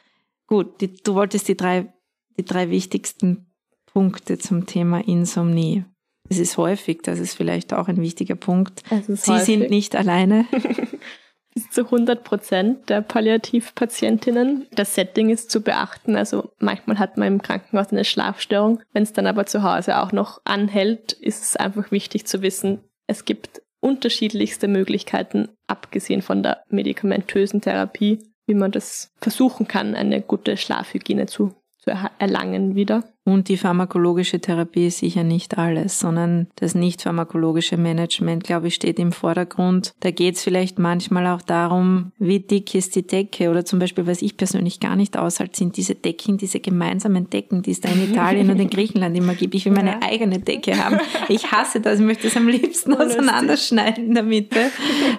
Gut, 0.48 0.80
die, 0.80 0.93
du 0.93 1.15
wolltest 1.15 1.48
die 1.48 1.58
drei, 1.58 1.93
die 2.38 2.45
drei 2.45 2.69
wichtigsten 2.69 3.48
Punkte 3.86 4.38
zum 4.38 4.65
Thema 4.65 5.06
Insomnie. 5.06 5.86
Es 6.30 6.40
ist 6.40 6.58
häufig, 6.58 7.02
das 7.04 7.20
ist 7.20 7.36
vielleicht 7.36 7.74
auch 7.74 7.88
ein 7.88 8.02
wichtiger 8.02 8.36
Punkt. 8.36 8.84
Sie 9.08 9.32
häufig. 9.32 9.46
sind 9.46 9.70
nicht 9.70 9.96
alleine. 9.96 10.46
Bis 11.54 11.70
zu 11.70 11.86
100 11.86 12.24
Prozent 12.24 12.90
der 12.90 13.02
Palliativpatientinnen. 13.02 14.68
Das 14.72 14.96
Setting 14.96 15.30
ist 15.30 15.50
zu 15.50 15.62
beachten. 15.62 16.18
Also 16.18 16.52
manchmal 16.60 17.00
hat 17.00 17.16
man 17.16 17.28
im 17.28 17.42
Krankenhaus 17.42 17.92
eine 17.92 18.04
Schlafstörung. 18.04 18.82
Wenn 18.92 19.04
es 19.04 19.14
dann 19.14 19.26
aber 19.26 19.46
zu 19.46 19.64
Hause 19.64 20.02
auch 20.02 20.12
noch 20.12 20.42
anhält, 20.44 21.14
ist 21.14 21.44
es 21.44 21.56
einfach 21.56 21.92
wichtig 21.92 22.26
zu 22.26 22.42
wissen, 22.42 22.82
es 23.08 23.24
gibt 23.24 23.62
unterschiedlichste 23.80 24.68
Möglichkeiten, 24.68 25.50
abgesehen 25.68 26.22
von 26.22 26.42
der 26.42 26.64
medikamentösen 26.70 27.62
Therapie, 27.62 28.20
wie 28.48 28.56
man 28.56 28.72
das 28.72 29.12
versuchen 29.22 29.68
kann, 29.68 29.96
eine 29.96 30.22
gute 30.22 30.58
Schlafhygiene 30.58 31.28
zu, 31.28 31.54
zu 31.80 31.92
erlangen 32.18 32.76
wieder. 32.76 33.04
Und 33.26 33.50
die 33.50 33.58
pharmakologische 33.58 34.40
Therapie 34.40 34.86
ist 34.86 35.00
sicher 35.00 35.24
nicht 35.24 35.58
alles, 35.58 36.00
sondern 36.00 36.46
das 36.58 36.76
nicht 36.76 37.02
pharmakologische 37.02 37.76
Management, 37.76 38.44
glaube 38.44 38.68
ich, 38.68 38.76
steht 38.76 39.00
im 39.00 39.12
Vordergrund. 39.12 39.96
Da 40.02 40.12
geht 40.12 40.36
es 40.36 40.44
vielleicht 40.44 40.78
manchmal 40.78 41.26
auch 41.26 41.42
darum, 41.42 42.12
wie 42.20 42.40
dick 42.40 42.76
ist 42.76 42.96
die 42.96 43.06
Decke 43.06 43.50
oder 43.50 43.66
zum 43.66 43.80
Beispiel, 43.80 44.06
was 44.06 44.22
ich 44.22 44.38
persönlich 44.38 44.80
gar 44.80 44.96
nicht 44.96 45.18
aushalte, 45.18 45.58
sind 45.58 45.76
diese 45.76 45.96
Decken, 45.96 46.38
diese 46.38 46.60
gemeinsamen 46.60 47.28
Decken, 47.32 47.64
die 47.64 47.72
es 47.72 47.82
da 47.82 47.90
in 47.90 48.04
Italien 48.12 48.52
und 48.52 48.60
in 48.60 48.70
Griechenland 48.70 49.18
immer 49.18 49.34
gibt. 49.34 49.56
Ich 49.56 49.66
will 49.66 49.74
meine 49.74 50.04
eigene 50.04 50.38
Decke 50.38 50.78
haben. 50.78 51.00
Ich 51.28 51.52
hasse 51.52 51.82
das, 51.82 52.00
ich 52.00 52.06
möchte 52.06 52.28
es 52.28 52.38
am 52.38 52.48
liebsten 52.48 52.94
auseinanderschneiden 52.94 54.06
in 54.06 54.14
der 54.14 54.24
Mitte. 54.24 54.70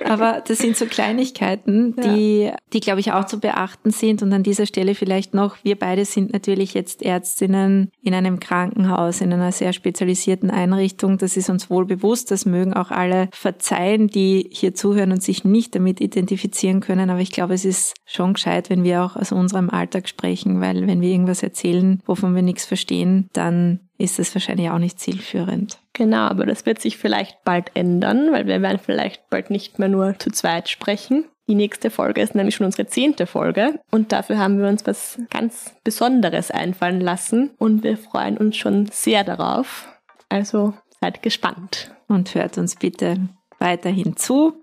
Aber 0.04 0.44
das 0.46 0.58
sind 0.58 0.76
so 0.76 0.86
Kleinigkeiten, 0.86 1.96
die, 1.96 2.52
die 2.72 2.80
glaube 2.80 3.00
ich 3.00 3.10
auch 3.10 3.24
zu 3.24 3.40
beachten 3.40 3.90
sind. 3.90 4.22
Und 4.22 4.32
an 4.32 4.44
dieser 4.44 4.66
Stelle 4.66 4.94
vielleicht 4.94 5.34
noch, 5.34 5.56
wir 5.64 5.76
beide 5.76 6.04
sind 6.04 6.32
natürlich 6.32 6.72
jetzt 6.72 7.02
Ärztinnen 7.02 7.90
in 8.06 8.14
einem 8.14 8.40
Krankenhaus, 8.40 9.20
in 9.20 9.32
einer 9.32 9.52
sehr 9.52 9.72
spezialisierten 9.72 10.50
Einrichtung. 10.50 11.18
Das 11.18 11.36
ist 11.36 11.50
uns 11.50 11.68
wohl 11.70 11.84
bewusst. 11.84 12.30
Das 12.30 12.46
mögen 12.46 12.72
auch 12.72 12.90
alle 12.90 13.28
verzeihen, 13.32 14.06
die 14.06 14.48
hier 14.52 14.74
zuhören 14.74 15.12
und 15.12 15.22
sich 15.22 15.44
nicht 15.44 15.74
damit 15.74 16.00
identifizieren 16.00 16.80
können. 16.80 17.10
Aber 17.10 17.20
ich 17.20 17.32
glaube, 17.32 17.54
es 17.54 17.64
ist 17.64 17.94
schon 18.04 18.34
gescheit, 18.34 18.70
wenn 18.70 18.84
wir 18.84 19.02
auch 19.02 19.16
aus 19.16 19.32
unserem 19.32 19.70
Alltag 19.70 20.08
sprechen, 20.08 20.60
weil 20.60 20.86
wenn 20.86 21.00
wir 21.00 21.10
irgendwas 21.10 21.42
erzählen, 21.42 22.00
wovon 22.06 22.34
wir 22.34 22.42
nichts 22.42 22.64
verstehen, 22.64 23.28
dann 23.32 23.80
ist 23.98 24.18
es 24.18 24.34
wahrscheinlich 24.34 24.70
auch 24.70 24.78
nicht 24.78 25.00
zielführend. 25.00 25.78
Genau, 25.92 26.26
aber 26.28 26.44
das 26.44 26.66
wird 26.66 26.80
sich 26.80 26.98
vielleicht 26.98 27.42
bald 27.44 27.70
ändern, 27.74 28.30
weil 28.30 28.46
wir 28.46 28.60
werden 28.60 28.78
vielleicht 28.82 29.30
bald 29.30 29.50
nicht 29.50 29.78
mehr 29.78 29.88
nur 29.88 30.18
zu 30.18 30.30
zweit 30.30 30.68
sprechen, 30.68 31.24
die 31.48 31.54
nächste 31.54 31.90
Folge 31.90 32.20
ist 32.20 32.34
nämlich 32.34 32.56
schon 32.56 32.66
unsere 32.66 32.88
zehnte 32.88 33.26
Folge 33.26 33.78
und 33.90 34.12
dafür 34.12 34.38
haben 34.38 34.58
wir 34.58 34.68
uns 34.68 34.86
was 34.86 35.18
ganz 35.30 35.74
Besonderes 35.84 36.50
einfallen 36.50 37.00
lassen 37.00 37.50
und 37.58 37.84
wir 37.84 37.96
freuen 37.96 38.36
uns 38.36 38.56
schon 38.56 38.86
sehr 38.86 39.24
darauf. 39.24 39.88
Also 40.28 40.74
seid 41.00 41.22
gespannt. 41.22 41.92
Und 42.08 42.34
hört 42.34 42.58
uns 42.58 42.74
bitte 42.76 43.28
weiterhin 43.58 44.16
zu. 44.16 44.62